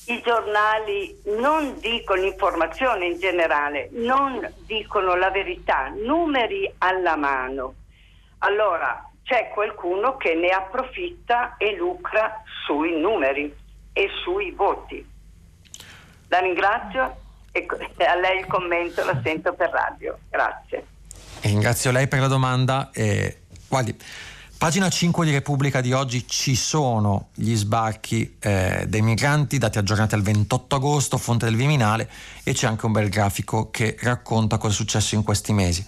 [0.05, 7.75] i giornali non dicono informazione in generale, non dicono la verità, numeri alla mano.
[8.39, 13.55] Allora c'è qualcuno che ne approfitta e lucra sui numeri
[13.93, 15.09] e sui voti.
[16.27, 17.17] La ringrazio
[17.51, 17.65] e
[18.05, 20.17] a lei il commento la sento per radio.
[20.29, 20.85] Grazie.
[21.41, 22.89] Ringrazio lei per la domanda.
[22.91, 23.95] Eh, guardi,
[24.63, 30.15] pagina 5 di Repubblica di oggi ci sono gli sbarchi eh, dei migranti dati aggiornati
[30.15, 32.09] al 28 agosto, fonte del Viminale,
[32.45, 35.85] e c'è anche un bel grafico che racconta cosa è successo in questi mesi.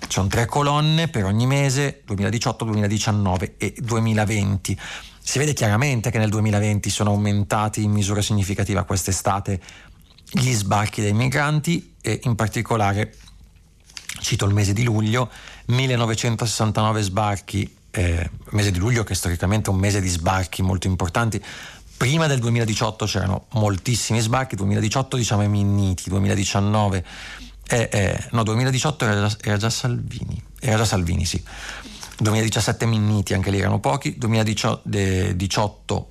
[0.00, 4.76] Ci sono tre colonne per ogni mese, 2018, 2019 e 2020.
[5.20, 9.60] Si vede chiaramente che nel 2020 sono aumentati in misura significativa quest'estate
[10.32, 13.14] gli sbarchi dei migranti e in particolare
[14.18, 15.30] cito il mese di luglio
[15.66, 21.42] 1969 sbarchi eh, mese di luglio che è storicamente un mese di sbarchi molto importanti.
[21.96, 27.04] Prima del 2018 c'erano moltissimi sbarchi 2018 diciamo i minniti 2019
[27.68, 31.42] eh, eh, no 2018 era già, era già Salvini era già Salvini sì.
[32.18, 36.10] 2017 minniti anche lì erano pochi 2018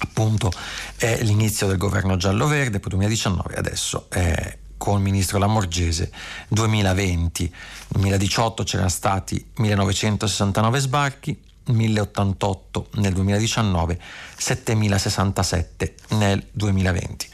[0.00, 0.50] appunto
[0.96, 6.12] è l'inizio del governo giallo-verde, poi 2019 adesso è con il ministro Lamorgese
[6.48, 7.42] 2020.
[7.44, 13.98] Nel 2018 c'erano stati 1969 sbarchi, 1088 nel 2019,
[14.36, 17.28] 7067 nel 2020.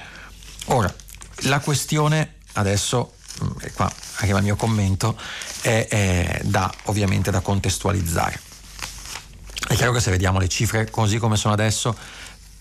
[0.66, 0.94] Ora,
[1.38, 3.14] la questione adesso,
[3.62, 5.18] e qua arriva il mio commento,
[5.62, 8.40] è, è da, ovviamente da contestualizzare.
[9.66, 11.96] È chiaro che se vediamo le cifre così come sono adesso,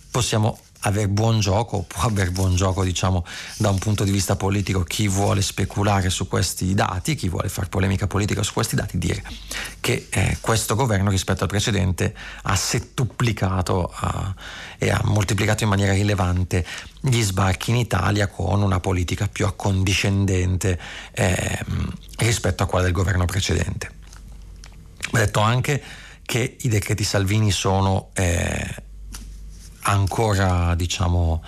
[0.10, 3.26] possiamo avere buon gioco, può avere buon gioco diciamo
[3.58, 7.68] da un punto di vista politico chi vuole speculare su questi dati, chi vuole fare
[7.68, 9.24] polemica politica su questi dati, dire
[9.80, 14.34] che eh, questo governo rispetto al precedente ha settuplicato ha,
[14.78, 16.66] e ha moltiplicato in maniera rilevante
[17.02, 20.80] gli sbarchi in Italia con una politica più accondiscendente
[21.12, 21.60] eh,
[22.18, 23.98] rispetto a quella del governo precedente.
[25.12, 25.82] Va detto anche
[26.24, 28.88] che i decreti Salvini sono eh,
[29.82, 31.44] ancora diciamo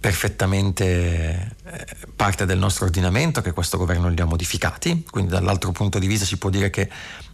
[0.00, 5.98] perfettamente eh, parte del nostro ordinamento che questo governo li ha modificati, quindi dall'altro punto
[5.98, 6.88] di vista si può dire che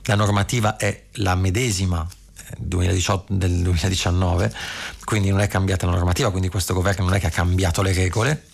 [0.05, 2.07] la normativa è la medesima
[2.59, 4.53] 2018, eh, del 2019,
[5.05, 7.93] quindi non è cambiata la normativa, quindi questo governo non è che ha cambiato le
[7.93, 8.47] regole.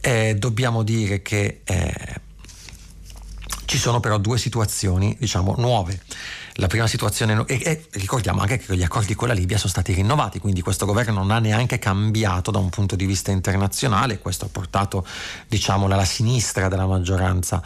[0.00, 2.20] Eh, dobbiamo dire che eh,
[3.64, 6.00] ci sono però due situazioni, diciamo, nuove.
[6.56, 9.92] La prima situazione, e, e, ricordiamo anche che gli accordi con la Libia sono stati
[9.92, 14.44] rinnovati, quindi questo governo non ha neanche cambiato da un punto di vista internazionale, questo
[14.44, 15.06] ha portato
[15.48, 17.62] diciamo, la sinistra della maggioranza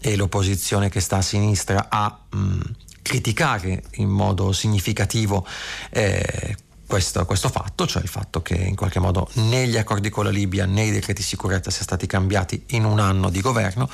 [0.00, 2.60] e l'opposizione che sta a sinistra a mh,
[3.02, 5.46] criticare in modo significativo
[5.90, 10.24] eh, questo, questo, fatto, cioè il fatto che in qualche modo né gli accordi con
[10.24, 13.88] la Libia né i decreti sicurezza siano stati cambiati in un anno di governo.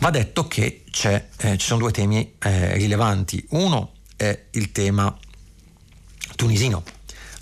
[0.00, 3.44] Va detto che eh, ci sono due temi eh, rilevanti.
[3.50, 5.14] Uno è il tema
[6.36, 6.82] tunisino.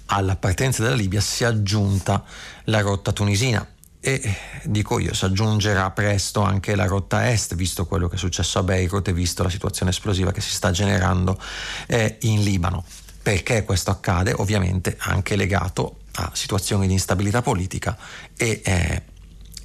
[0.07, 2.25] Alla partenza della Libia si è aggiunta
[2.65, 3.65] la rotta tunisina
[4.01, 8.59] e dico io, si aggiungerà presto anche la rotta est, visto quello che è successo
[8.59, 11.41] a Beirut e visto la situazione esplosiva che si sta generando
[11.87, 12.85] eh, in Libano.
[13.23, 14.33] Perché questo accade?
[14.33, 17.97] Ovviamente anche legato a situazioni di instabilità politica
[18.37, 19.03] e eh,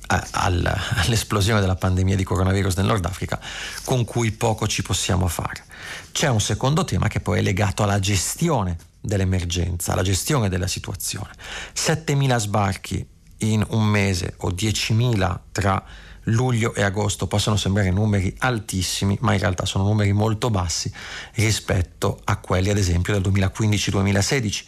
[0.07, 3.39] all'esplosione della pandemia di coronavirus nel Nord Africa,
[3.83, 5.63] con cui poco ci possiamo fare.
[6.11, 11.31] C'è un secondo tema che poi è legato alla gestione dell'emergenza, alla gestione della situazione.
[11.75, 13.05] 7.000 sbarchi
[13.39, 15.83] in un mese o 10.000 tra
[16.27, 20.91] luglio e agosto possono sembrare numeri altissimi, ma in realtà sono numeri molto bassi
[21.33, 24.63] rispetto a quelli ad esempio del 2015-2016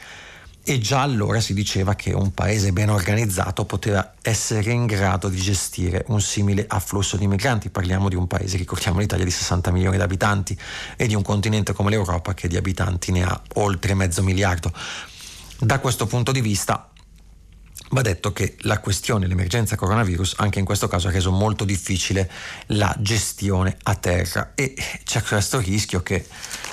[0.67, 5.37] e già allora si diceva che un paese ben organizzato poteva essere in grado di
[5.37, 7.69] gestire un simile afflusso di migranti.
[7.69, 10.57] Parliamo di un paese, ricordiamo l'Italia, di 60 milioni di abitanti
[10.95, 14.73] e di un continente come l'Europa che di abitanti ne ha oltre mezzo miliardo.
[15.59, 16.89] Da questo punto di vista
[17.89, 22.29] Va detto che la questione, l'emergenza coronavirus, anche in questo caso ha reso molto difficile
[22.67, 24.53] la gestione a terra.
[24.55, 26.25] E c'è questo rischio che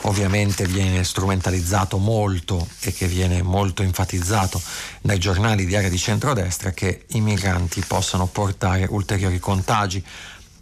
[0.03, 4.61] ovviamente viene strumentalizzato molto e che viene molto enfatizzato
[5.03, 10.03] dai giornali di area di centrodestra che i migranti possano portare ulteriori contagi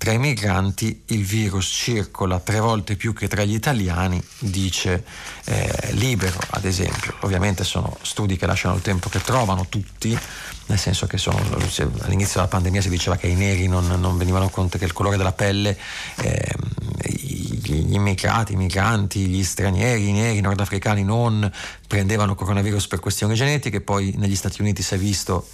[0.01, 5.05] tra i migranti il virus circola tre volte più che tra gli italiani, dice
[5.45, 7.17] eh, Libero ad esempio.
[7.21, 10.19] Ovviamente sono studi che lasciano il tempo che trovano tutti,
[10.69, 14.49] nel senso che sono, all'inizio della pandemia si diceva che i neri non, non venivano
[14.49, 15.77] conto che il colore della pelle,
[16.15, 16.55] eh,
[17.03, 21.53] gli immigrati, i migranti, gli stranieri, i neri, i nordafricani non
[21.87, 25.47] prendevano coronavirus per questioni genetiche, poi negli Stati Uniti si è visto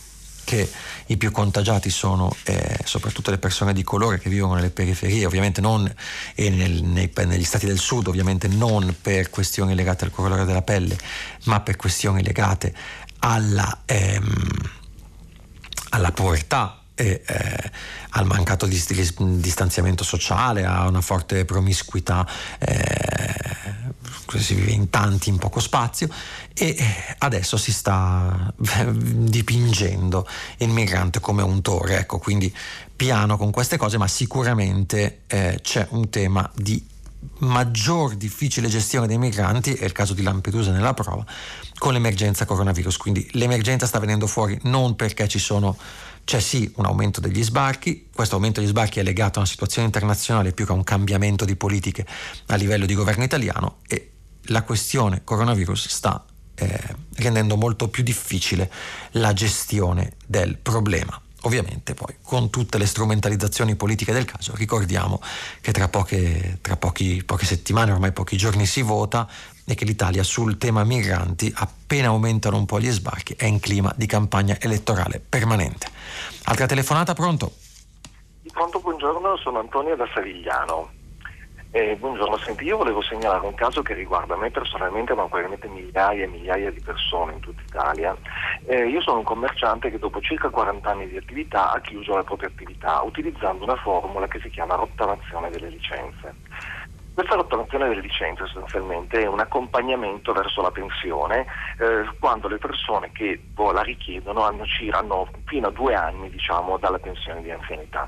[0.46, 0.70] che
[1.06, 5.60] i più contagiati sono eh, soprattutto le persone di colore che vivono nelle periferie, ovviamente
[5.60, 5.92] non
[6.34, 10.62] e nel, nei, negli stati del sud, ovviamente non per questioni legate al colore della
[10.62, 10.96] pelle,
[11.44, 12.72] ma per questioni legate
[13.18, 14.70] alla, ehm,
[15.90, 17.70] alla povertà e eh,
[18.10, 22.26] al mancato distanziamento sociale, a una forte promiscuità,
[22.58, 23.34] eh,
[24.38, 26.08] si vive in tanti in poco spazio
[26.54, 26.76] e
[27.18, 30.26] adesso si sta dipingendo
[30.58, 32.54] il migrante come un tore, ecco, quindi
[32.96, 36.82] piano con queste cose, ma sicuramente eh, c'è un tema di
[37.38, 41.24] maggior difficile gestione dei migranti, è il caso di Lampedusa nella prova,
[41.78, 42.96] con l'emergenza coronavirus.
[42.96, 45.76] Quindi l'emergenza sta venendo fuori non perché ci sono
[46.26, 49.86] c'è sì un aumento degli sbarchi, questo aumento degli sbarchi è legato a una situazione
[49.86, 52.04] internazionale più che a un cambiamento di politiche
[52.46, 54.10] a livello di governo italiano e
[54.46, 56.24] la questione coronavirus sta
[56.56, 56.80] eh,
[57.14, 58.68] rendendo molto più difficile
[59.12, 61.20] la gestione del problema.
[61.42, 65.20] Ovviamente poi con tutte le strumentalizzazioni politiche del caso ricordiamo
[65.60, 69.28] che tra, poche, tra pochi, poche settimane, ormai pochi giorni si vota
[69.66, 73.92] e che l'Italia sul tema migranti, appena aumentano un po' gli sbarchi, è in clima
[73.96, 75.88] di campagna elettorale permanente.
[76.44, 77.52] Altra telefonata, pronto?
[78.52, 80.96] Pronto, buongiorno, sono Antonio da Savigliano.
[81.72, 86.24] Eh, buongiorno, senti, io volevo segnalare un caso che riguarda me personalmente, ma probabilmente migliaia
[86.24, 88.16] e migliaia di persone in tutta Italia.
[88.64, 92.22] Eh, io sono un commerciante che dopo circa 40 anni di attività ha chiuso la
[92.22, 96.34] propria attività utilizzando una formula che si chiama rottamazione delle licenze.
[97.16, 101.46] Questa rottamazione delle licenze sostanzialmente è un accompagnamento verso la pensione
[101.78, 106.76] eh, quando le persone che boh, la richiedono hanno, hanno fino a due anni diciamo,
[106.76, 108.06] dalla pensione di anzianità.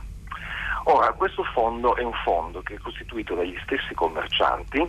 [0.91, 4.87] Ora, questo fondo è un fondo che è costituito dagli stessi commercianti,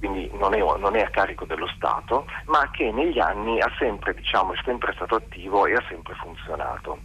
[0.00, 4.54] quindi non è, non è a carico dello Stato, ma che negli anni sempre, diciamo,
[4.54, 6.98] è sempre stato attivo e ha sempre funzionato.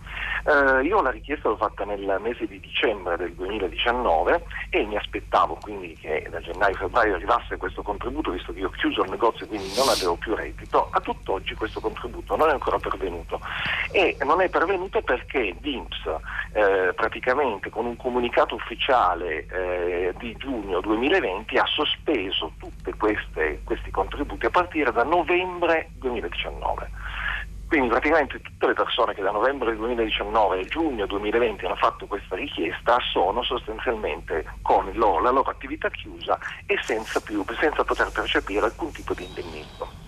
[0.46, 5.58] Eh, io la richiesta l'ho fatta nel mese di dicembre del 2019 e mi aspettavo
[5.62, 9.50] quindi che da gennaio-febbraio arrivasse questo contributo, visto che io ho chiuso il negozio e
[9.50, 10.90] quindi non avevo più reddito.
[10.92, 13.40] A tutt'oggi questo contributo non è ancora pervenuto
[13.92, 16.06] e non è pervenuto perché DIMPS
[16.54, 22.54] eh, praticamente con un comunicato ufficiale eh, di giugno 2020 ha sospeso
[22.94, 26.90] tutti questi contributi a partire da novembre 2019.
[27.68, 32.36] Quindi praticamente tutte le persone che da novembre 2019 a giugno 2020 hanno fatto questa
[32.36, 36.38] richiesta sono sostanzialmente con la loro attività chiusa
[36.68, 40.05] e senza, più, senza poter percepire alcun tipo di indennizzo.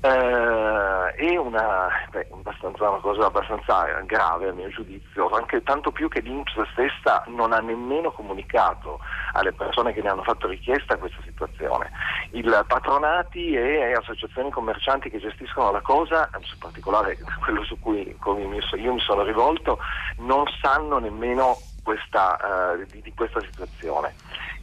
[0.00, 6.20] Uh, è una, beh, una, cosa abbastanza grave a mio giudizio, anche tanto più che
[6.20, 9.00] l'Inps stessa non ha nemmeno comunicato
[9.32, 11.90] alle persone che ne hanno fatto richiesta questa situazione.
[12.30, 18.92] I patronati e associazioni commercianti che gestiscono la cosa, in particolare quello su cui io
[18.92, 19.80] mi sono rivolto,
[20.18, 24.14] non sanno nemmeno questa, uh, di, di questa situazione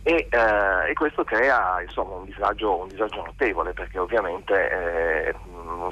[0.07, 5.35] e, eh, e questo crea insomma, un, disagio, un, disagio, notevole perché ovviamente eh,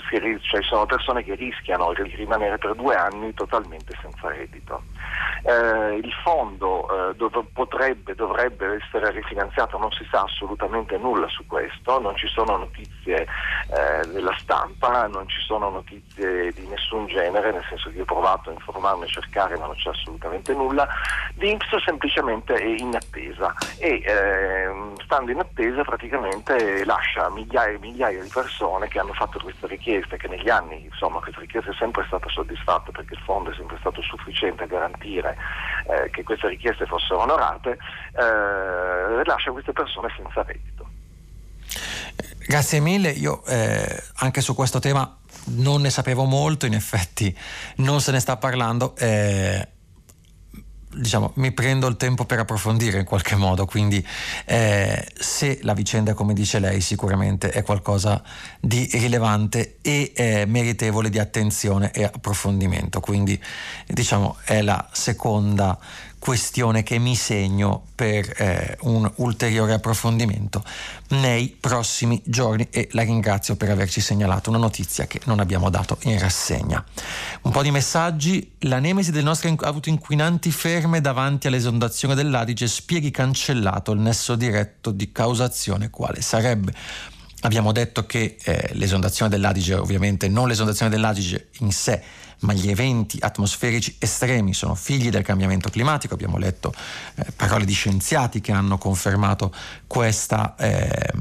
[0.07, 4.83] si, cioè, sono persone che rischiano di rimanere per due anni totalmente senza reddito.
[5.43, 11.45] Eh, il fondo eh, dov- potrebbe, dovrebbe essere rifinanziato, non si sa assolutamente nulla su
[11.45, 13.27] questo, non ci sono notizie
[13.69, 18.05] eh, della stampa, non ci sono notizie di nessun genere, nel senso che io ho
[18.05, 20.87] provato a informarmi e cercare ma non c'è assolutamente nulla.
[21.35, 24.71] L'Inps semplicemente è in attesa e eh,
[25.03, 30.15] stando in attesa praticamente lascia migliaia e migliaia di persone che hanno fatto questa richiesta
[30.15, 33.77] che negli anni insomma questa richiesta è sempre stata soddisfatta perché il fondo è sempre
[33.79, 40.43] stato sufficiente a garantire eh, che queste richieste fossero onorate, eh, lascia queste persone senza
[40.43, 40.87] reddito.
[42.45, 47.35] Grazie mille, io eh, anche su questo tema non ne sapevo molto, in effetti
[47.77, 48.95] non se ne sta parlando.
[48.97, 49.67] Eh,
[50.95, 54.05] diciamo, mi prendo il tempo per approfondire in qualche modo, quindi
[54.45, 58.21] eh, se la vicenda, come dice lei, sicuramente è qualcosa
[58.59, 63.41] di rilevante e eh, meritevole di attenzione e approfondimento, quindi
[63.87, 65.77] diciamo è la seconda
[66.23, 70.63] questione che mi segno per eh, un ulteriore approfondimento
[71.09, 75.97] nei prossimi giorni e la ringrazio per averci segnalato una notizia che non abbiamo dato
[76.03, 76.81] in rassegna.
[77.41, 83.11] Un po' di messaggi, la nemesi delle nostre auto inquinanti ferme davanti all'esondazione dell'Adige spieghi
[83.11, 86.73] cancellato il nesso diretto di causazione quale sarebbe.
[87.41, 92.01] Abbiamo detto che eh, l'esondazione dell'Adige, ovviamente non l'esondazione dell'Adige in sé,
[92.43, 96.13] ma gli eventi atmosferici estremi sono figli del cambiamento climatico.
[96.13, 96.73] Abbiamo letto
[97.15, 99.53] eh, parole di scienziati che hanno confermato
[99.87, 101.11] questa, eh,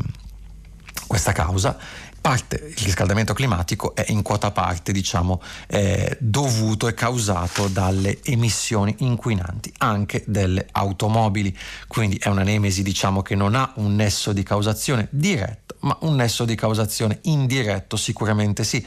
[1.06, 1.76] questa causa
[2.22, 8.94] parte, il riscaldamento climatico è in quota parte diciamo, eh, dovuto e causato dalle emissioni
[8.98, 11.54] inquinanti anche delle automobili.
[11.88, 16.14] Quindi è una nemesi diciamo, che non ha un nesso di causazione diretto, ma un
[16.14, 18.86] nesso di causazione indiretto sicuramente sì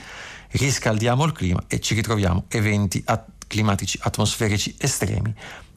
[0.51, 5.34] riscaldiamo il clima e ci ritroviamo eventi at- climatici atmosferici estremi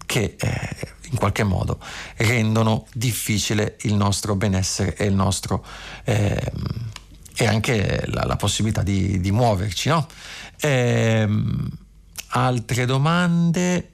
[0.07, 0.77] che eh,
[1.11, 1.79] in qualche modo
[2.17, 5.65] rendono difficile il nostro benessere e nostro
[6.05, 6.53] eh,
[7.37, 9.91] e anche la, la possibilità di, di muoverci.
[9.91, 10.09] No?
[10.61, 11.29] Eh,
[12.29, 13.93] altre domande?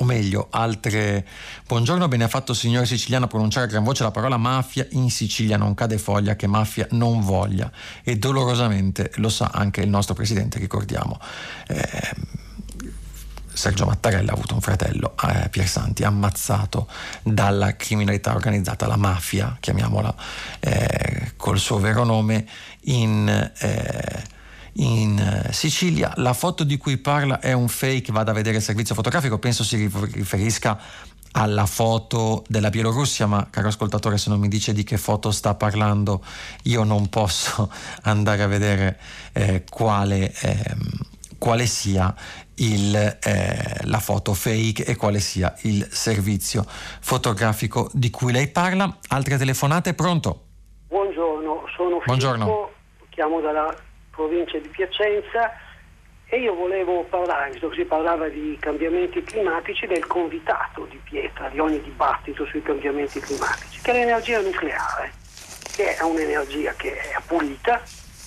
[0.00, 1.26] O meglio, altre.
[1.66, 5.10] Buongiorno, bene ha fatto signore siciliano a pronunciare a gran voce la parola mafia in
[5.10, 7.70] Sicilia, non cade foglia che mafia non voglia.
[8.04, 11.18] E dolorosamente lo sa anche il nostro presidente, ricordiamo.
[11.66, 12.36] Eh,
[13.52, 16.88] Sergio Mattarella ha avuto un fratello, eh, Piersanti, ammazzato
[17.24, 20.14] dalla criminalità organizzata, la mafia, chiamiamola
[20.60, 22.46] eh, col suo vero nome,
[22.82, 24.22] in eh,
[24.78, 26.12] in eh, Sicilia.
[26.16, 29.64] La foto di cui parla è un fake, vada a vedere il servizio fotografico, penso
[29.64, 29.76] si
[30.12, 30.78] riferisca
[31.32, 35.54] alla foto della Bielorussia, ma caro ascoltatore se non mi dice di che foto sta
[35.54, 36.22] parlando
[36.64, 37.70] io non posso
[38.02, 38.98] andare a vedere
[39.32, 40.74] eh, quale, eh,
[41.38, 42.14] quale, sia
[42.56, 48.96] il, eh, la foto fake e quale sia il servizio fotografico di cui lei parla.
[49.08, 50.44] Altre telefonate, pronto?
[50.88, 52.70] Buongiorno, sono Filippo, Buongiorno.
[53.10, 53.86] chiamo dalla
[54.18, 55.54] provincia di Piacenza
[56.26, 61.48] e io volevo parlare, visto che si parlava di cambiamenti climatici, del convitato di pietra
[61.48, 65.12] di ogni dibattito sui cambiamenti climatici, che è l'energia nucleare,
[65.76, 67.80] che è un'energia che è pulita,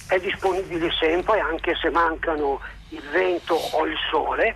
[0.08, 4.56] è disponibile sempre anche se mancano il vento o il sole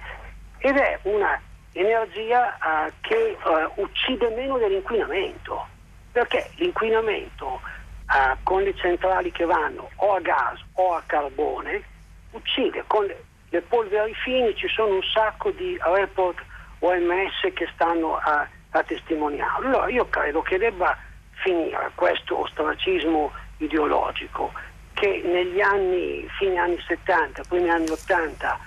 [0.60, 1.40] ed è una
[1.74, 5.68] energia uh, che uh, uccide meno dell'inquinamento,
[6.14, 7.60] perché l'inquinamento
[8.08, 11.84] uh, con le centrali che vanno o a gas o a carbone
[12.32, 12.84] uccide.
[12.88, 16.44] Con le, polveri fini ci sono un sacco di report
[16.80, 19.66] OMS che stanno a, a testimoniare.
[19.66, 20.98] Allora io credo che debba
[21.32, 24.52] finire questo ostracismo ideologico
[24.96, 28.60] che negli anni, fine anni 70, primi anni 80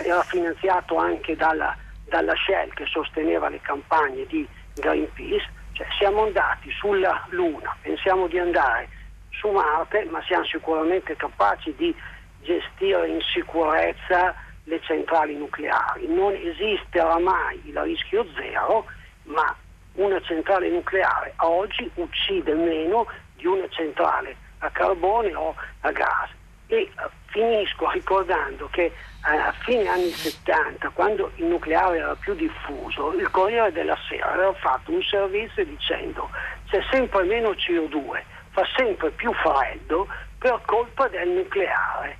[0.00, 1.74] eh, era finanziato anche dalla,
[2.08, 8.38] dalla Shell che sosteneva le campagne di Greenpeace cioè, siamo andati sulla Luna, pensiamo di
[8.38, 8.88] andare
[9.28, 11.94] su Marte, ma siamo sicuramente capaci di
[12.40, 14.34] gestire in sicurezza
[14.64, 16.06] le centrali nucleari.
[16.08, 18.86] Non esiste oramai il rischio zero,
[19.24, 19.54] ma
[19.94, 26.30] una centrale nucleare oggi uccide meno di una centrale a carbone o a gas.
[26.68, 28.92] E uh, finisco ricordando che
[29.26, 34.52] a fine anni 70, quando il nucleare era più diffuso, il Corriere della Sera aveva
[34.54, 36.30] fatto un servizio dicendo
[36.68, 40.06] c'è sempre meno CO2, fa sempre più freddo
[40.38, 42.18] per colpa del nucleare.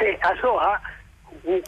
[0.00, 0.80] E allora
[1.42, 1.62] il,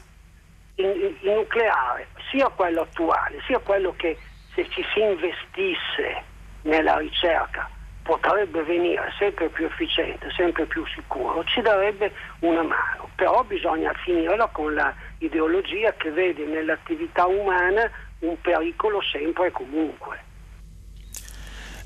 [1.20, 4.16] nucleare, sia quello attuale, sia quello che
[4.54, 6.22] se ci si investisse
[6.62, 7.68] nella ricerca
[8.02, 14.48] potrebbe venire sempre più efficiente, sempre più sicuro, ci darebbe una mano, però bisogna finirla
[14.48, 14.74] con
[15.18, 17.88] l'ideologia che vede nell'attività umana
[18.20, 20.30] un pericolo sempre e comunque.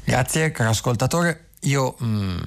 [0.04, 2.38] Grazie caro ascoltatore, io mh, mm,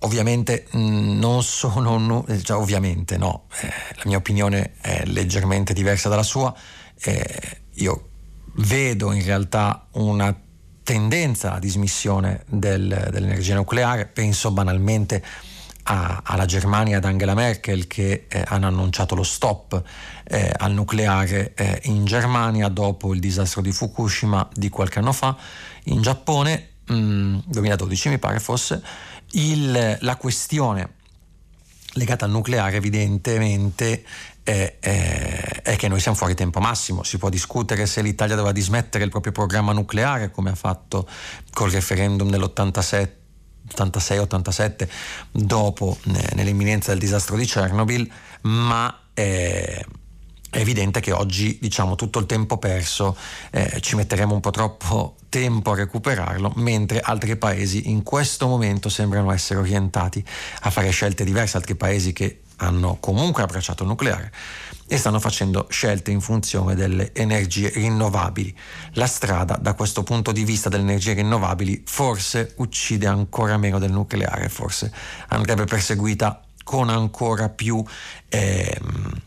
[0.00, 6.08] ovviamente mm, non sono, no, cioè, ovviamente no, eh, la mia opinione è leggermente diversa
[6.08, 6.54] dalla sua,
[7.02, 8.08] eh, io
[8.58, 10.34] vedo in realtà una
[10.86, 15.20] tendenza a dismissione del, dell'energia nucleare, penso banalmente
[15.82, 19.82] a, alla Germania ad Angela Merkel che eh, hanno annunciato lo stop
[20.22, 25.36] eh, al nucleare eh, in Germania dopo il disastro di Fukushima di qualche anno fa,
[25.86, 28.80] in Giappone, mh, mm, 2012 mi pare fosse,
[29.32, 30.90] il, la questione
[31.94, 34.04] legata al nucleare evidentemente
[34.46, 37.02] è, è, è, che noi siamo fuori tempo massimo.
[37.02, 41.08] Si può discutere se l'Italia doveva dismettere il proprio programma nucleare, come ha fatto
[41.52, 43.24] col referendum dell'87.
[43.68, 44.88] 86-87
[45.32, 45.98] dopo
[46.36, 48.08] nell'imminenza del disastro di Chernobyl,
[48.42, 49.84] ma eh,
[50.48, 53.16] è evidente che oggi diciamo tutto il tempo perso
[53.50, 58.88] eh, ci metteremo un po' troppo tempo a recuperarlo, mentre altri paesi in questo momento
[58.88, 60.24] sembrano essere orientati
[60.60, 64.32] a fare scelte diverse, altri paesi che hanno comunque abbracciato il nucleare
[64.88, 68.56] e stanno facendo scelte in funzione delle energie rinnovabili.
[68.92, 73.92] La strada da questo punto di vista delle energie rinnovabili forse uccide ancora meno del
[73.92, 74.92] nucleare, forse
[75.28, 77.82] andrebbe perseguita con ancora più...
[78.28, 79.22] Ehm,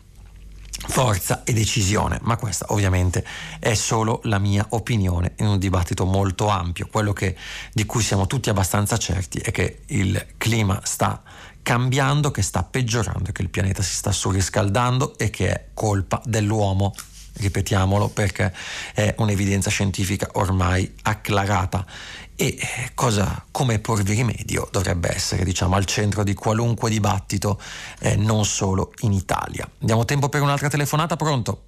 [0.88, 3.24] forza e decisione, ma questa ovviamente
[3.58, 6.88] è solo la mia opinione in un dibattito molto ampio.
[6.90, 7.36] Quello che,
[7.72, 11.22] di cui siamo tutti abbastanza certi è che il clima sta
[11.62, 16.94] cambiando, che sta peggiorando, che il pianeta si sta surriscaldando e che è colpa dell'uomo.
[17.32, 18.52] Ripetiamolo perché
[18.92, 21.86] è un'evidenza scientifica ormai acclarata
[22.34, 27.60] e eh, cosa, come porvi rimedio dovrebbe essere diciamo, al centro di qualunque dibattito,
[28.00, 29.68] eh, non solo in Italia.
[29.78, 31.64] Diamo tempo per un'altra telefonata, pronto?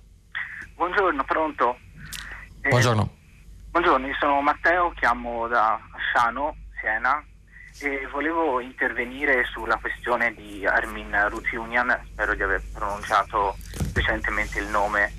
[0.74, 1.78] Buongiorno, pronto?
[2.60, 3.10] Eh, buongiorno.
[3.70, 7.24] Buongiorno, io sono Matteo, chiamo da Asciano, Siena
[7.80, 13.56] e volevo intervenire sulla questione di Armin Rutunian, spero di aver pronunciato
[13.94, 15.12] recentemente il nome.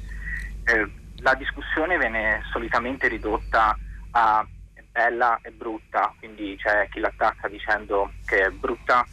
[0.66, 3.78] Eh, la discussione viene solitamente ridotta
[4.12, 4.46] a
[4.92, 9.06] bella e brutta, quindi c'è chi l'attacca dicendo che è brutta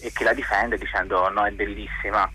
[0.00, 2.30] e chi la difende dicendo no è bellissima.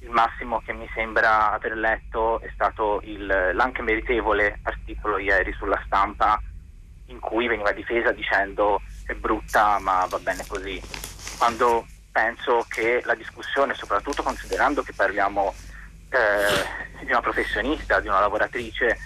[0.00, 3.24] Il massimo che mi sembra aver letto è stato il,
[3.54, 6.40] l'anche meritevole articolo ieri sulla stampa
[7.06, 10.80] in cui veniva difesa dicendo è brutta ma va bene così.
[11.38, 15.54] Quando penso che la discussione, soprattutto considerando che parliamo
[16.10, 18.98] eh, di una professionista, di una lavoratrice,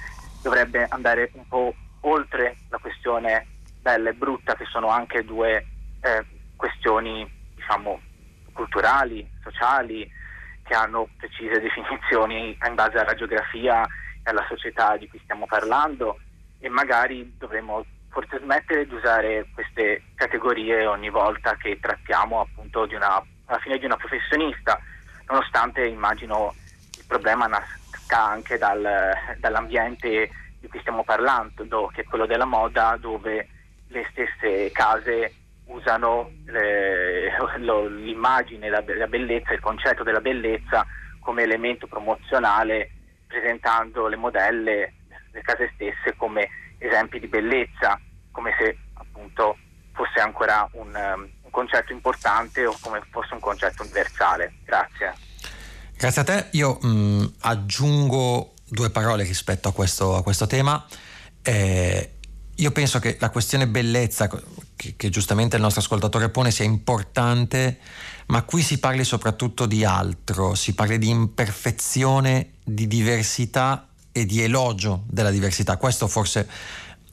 [0.43, 3.47] dovrebbe andare un po' oltre la questione
[3.81, 5.65] bella e brutta, che sono anche due
[6.01, 6.25] eh,
[6.57, 8.01] questioni diciamo,
[8.53, 10.11] culturali, sociali,
[10.65, 16.19] che hanno precise definizioni in base alla geografia e alla società di cui stiamo parlando
[16.59, 17.85] e magari dovremmo
[18.17, 23.77] forse smettere di usare queste categorie ogni volta che trattiamo appunto di una, alla fine
[23.77, 24.81] di una professionista,
[25.27, 26.55] nonostante immagino
[26.97, 32.97] il problema nasca anche dal, dall'ambiente di cui stiamo parlando, che è quello della moda,
[32.99, 33.49] dove
[33.89, 35.35] le stesse case
[35.67, 40.87] usano le, lo, l'immagine, la, la bellezza, il concetto della bellezza
[41.21, 42.93] come elemento promozionale,
[43.27, 44.95] presentando le modelle,
[45.33, 46.49] le case stesse come
[46.79, 48.01] esempi di bellezza,
[48.37, 49.57] come se appunto
[49.95, 54.57] fosse ancora un, um, un concetto importante o come fosse un concetto universale.
[54.63, 55.15] Grazie.
[55.97, 56.47] Grazie a te.
[56.51, 60.85] Io mh, mm, aggiungo due parole rispetto a questo, a questo tema.
[61.41, 62.11] Eh,
[62.57, 64.29] io penso che la questione bellezza
[64.77, 67.79] che, che, giustamente il nostro ascoltatore pone sia importante,
[68.27, 74.43] ma qui si parli soprattutto di altro, si parla di imperfezione, di diversità e di
[74.43, 75.79] elogio della diversità.
[75.79, 76.49] Questo forse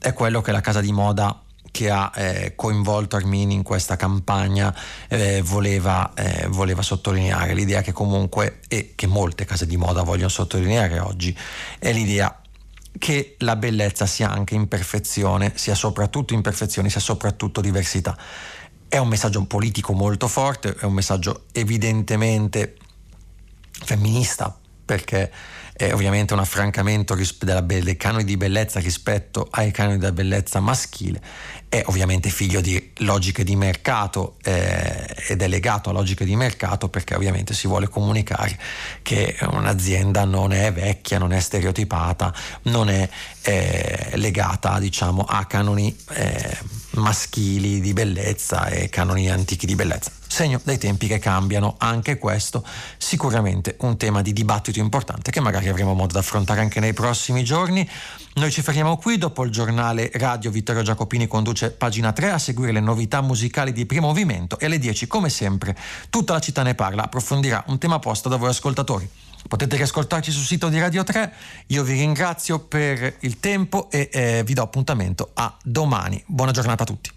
[0.04, 1.40] è quello che la casa di moda
[1.70, 4.72] che ha eh, coinvolto Armini in questa campagna
[5.08, 7.54] eh, voleva, eh, voleva, sottolineare.
[7.54, 11.34] L'idea che comunque, e che molte case di moda vogliono sottolineare oggi,
[11.78, 12.38] è l'idea
[12.98, 18.14] che la bellezza sia anche imperfezione, sia soprattutto imperfezione, sia soprattutto diversità.
[18.86, 22.76] È un messaggio politico molto forte, è un messaggio evidentemente
[23.70, 24.54] femminista,
[24.84, 25.32] perché
[25.76, 27.16] è ovviamente un affrancamento
[27.66, 31.20] dei canoni di bellezza rispetto ai canoni della bellezza maschile
[31.74, 36.88] è ovviamente figlio di logiche di mercato eh, ed è legato a logiche di mercato
[36.88, 38.56] perché ovviamente si vuole comunicare
[39.02, 42.32] che un'azienda non è vecchia, non è stereotipata,
[42.62, 43.08] non è
[43.42, 46.58] eh, legata diciamo a canoni eh,
[46.90, 50.12] maschili di bellezza e canoni antichi di bellezza.
[50.34, 52.66] Segno dei tempi che cambiano, anche questo
[52.98, 57.44] sicuramente un tema di dibattito importante che magari avremo modo di affrontare anche nei prossimi
[57.44, 57.88] giorni.
[58.34, 62.72] Noi ci fermiamo qui, dopo il giornale radio Vittorio Giacopini conduce pagina 3 a seguire
[62.72, 65.76] le novità musicali di primo movimento e alle 10 come sempre
[66.10, 69.08] tutta la città ne parla, approfondirà un tema posto da voi ascoltatori.
[69.46, 71.32] Potete riascoltarci sul sito di Radio 3,
[71.68, 76.20] io vi ringrazio per il tempo e eh, vi do appuntamento a domani.
[76.26, 77.13] Buona giornata a tutti.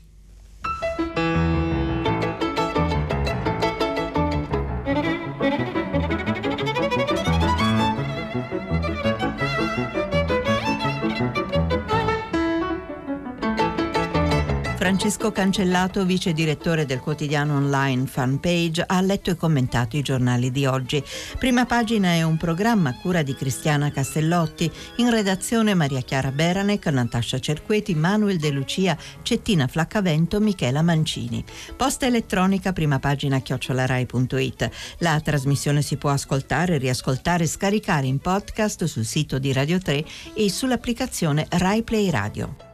[14.87, 20.65] Francesco Cancellato, vice direttore del quotidiano online Fanpage, ha letto e commentato i giornali di
[20.65, 21.03] oggi.
[21.37, 26.85] Prima pagina è un programma a cura di Cristiana Castellotti, in redazione Maria Chiara Beranec,
[26.87, 31.43] Natascia Cerqueti, Manuel De Lucia, Cettina Flaccavento, Michela Mancini.
[31.75, 34.69] Posta elettronica prima pagina chiocciolarai.it.
[34.99, 40.05] La trasmissione si può ascoltare, riascoltare e scaricare in podcast sul sito di Radio 3
[40.33, 42.66] e sull'applicazione Rai Play Radio.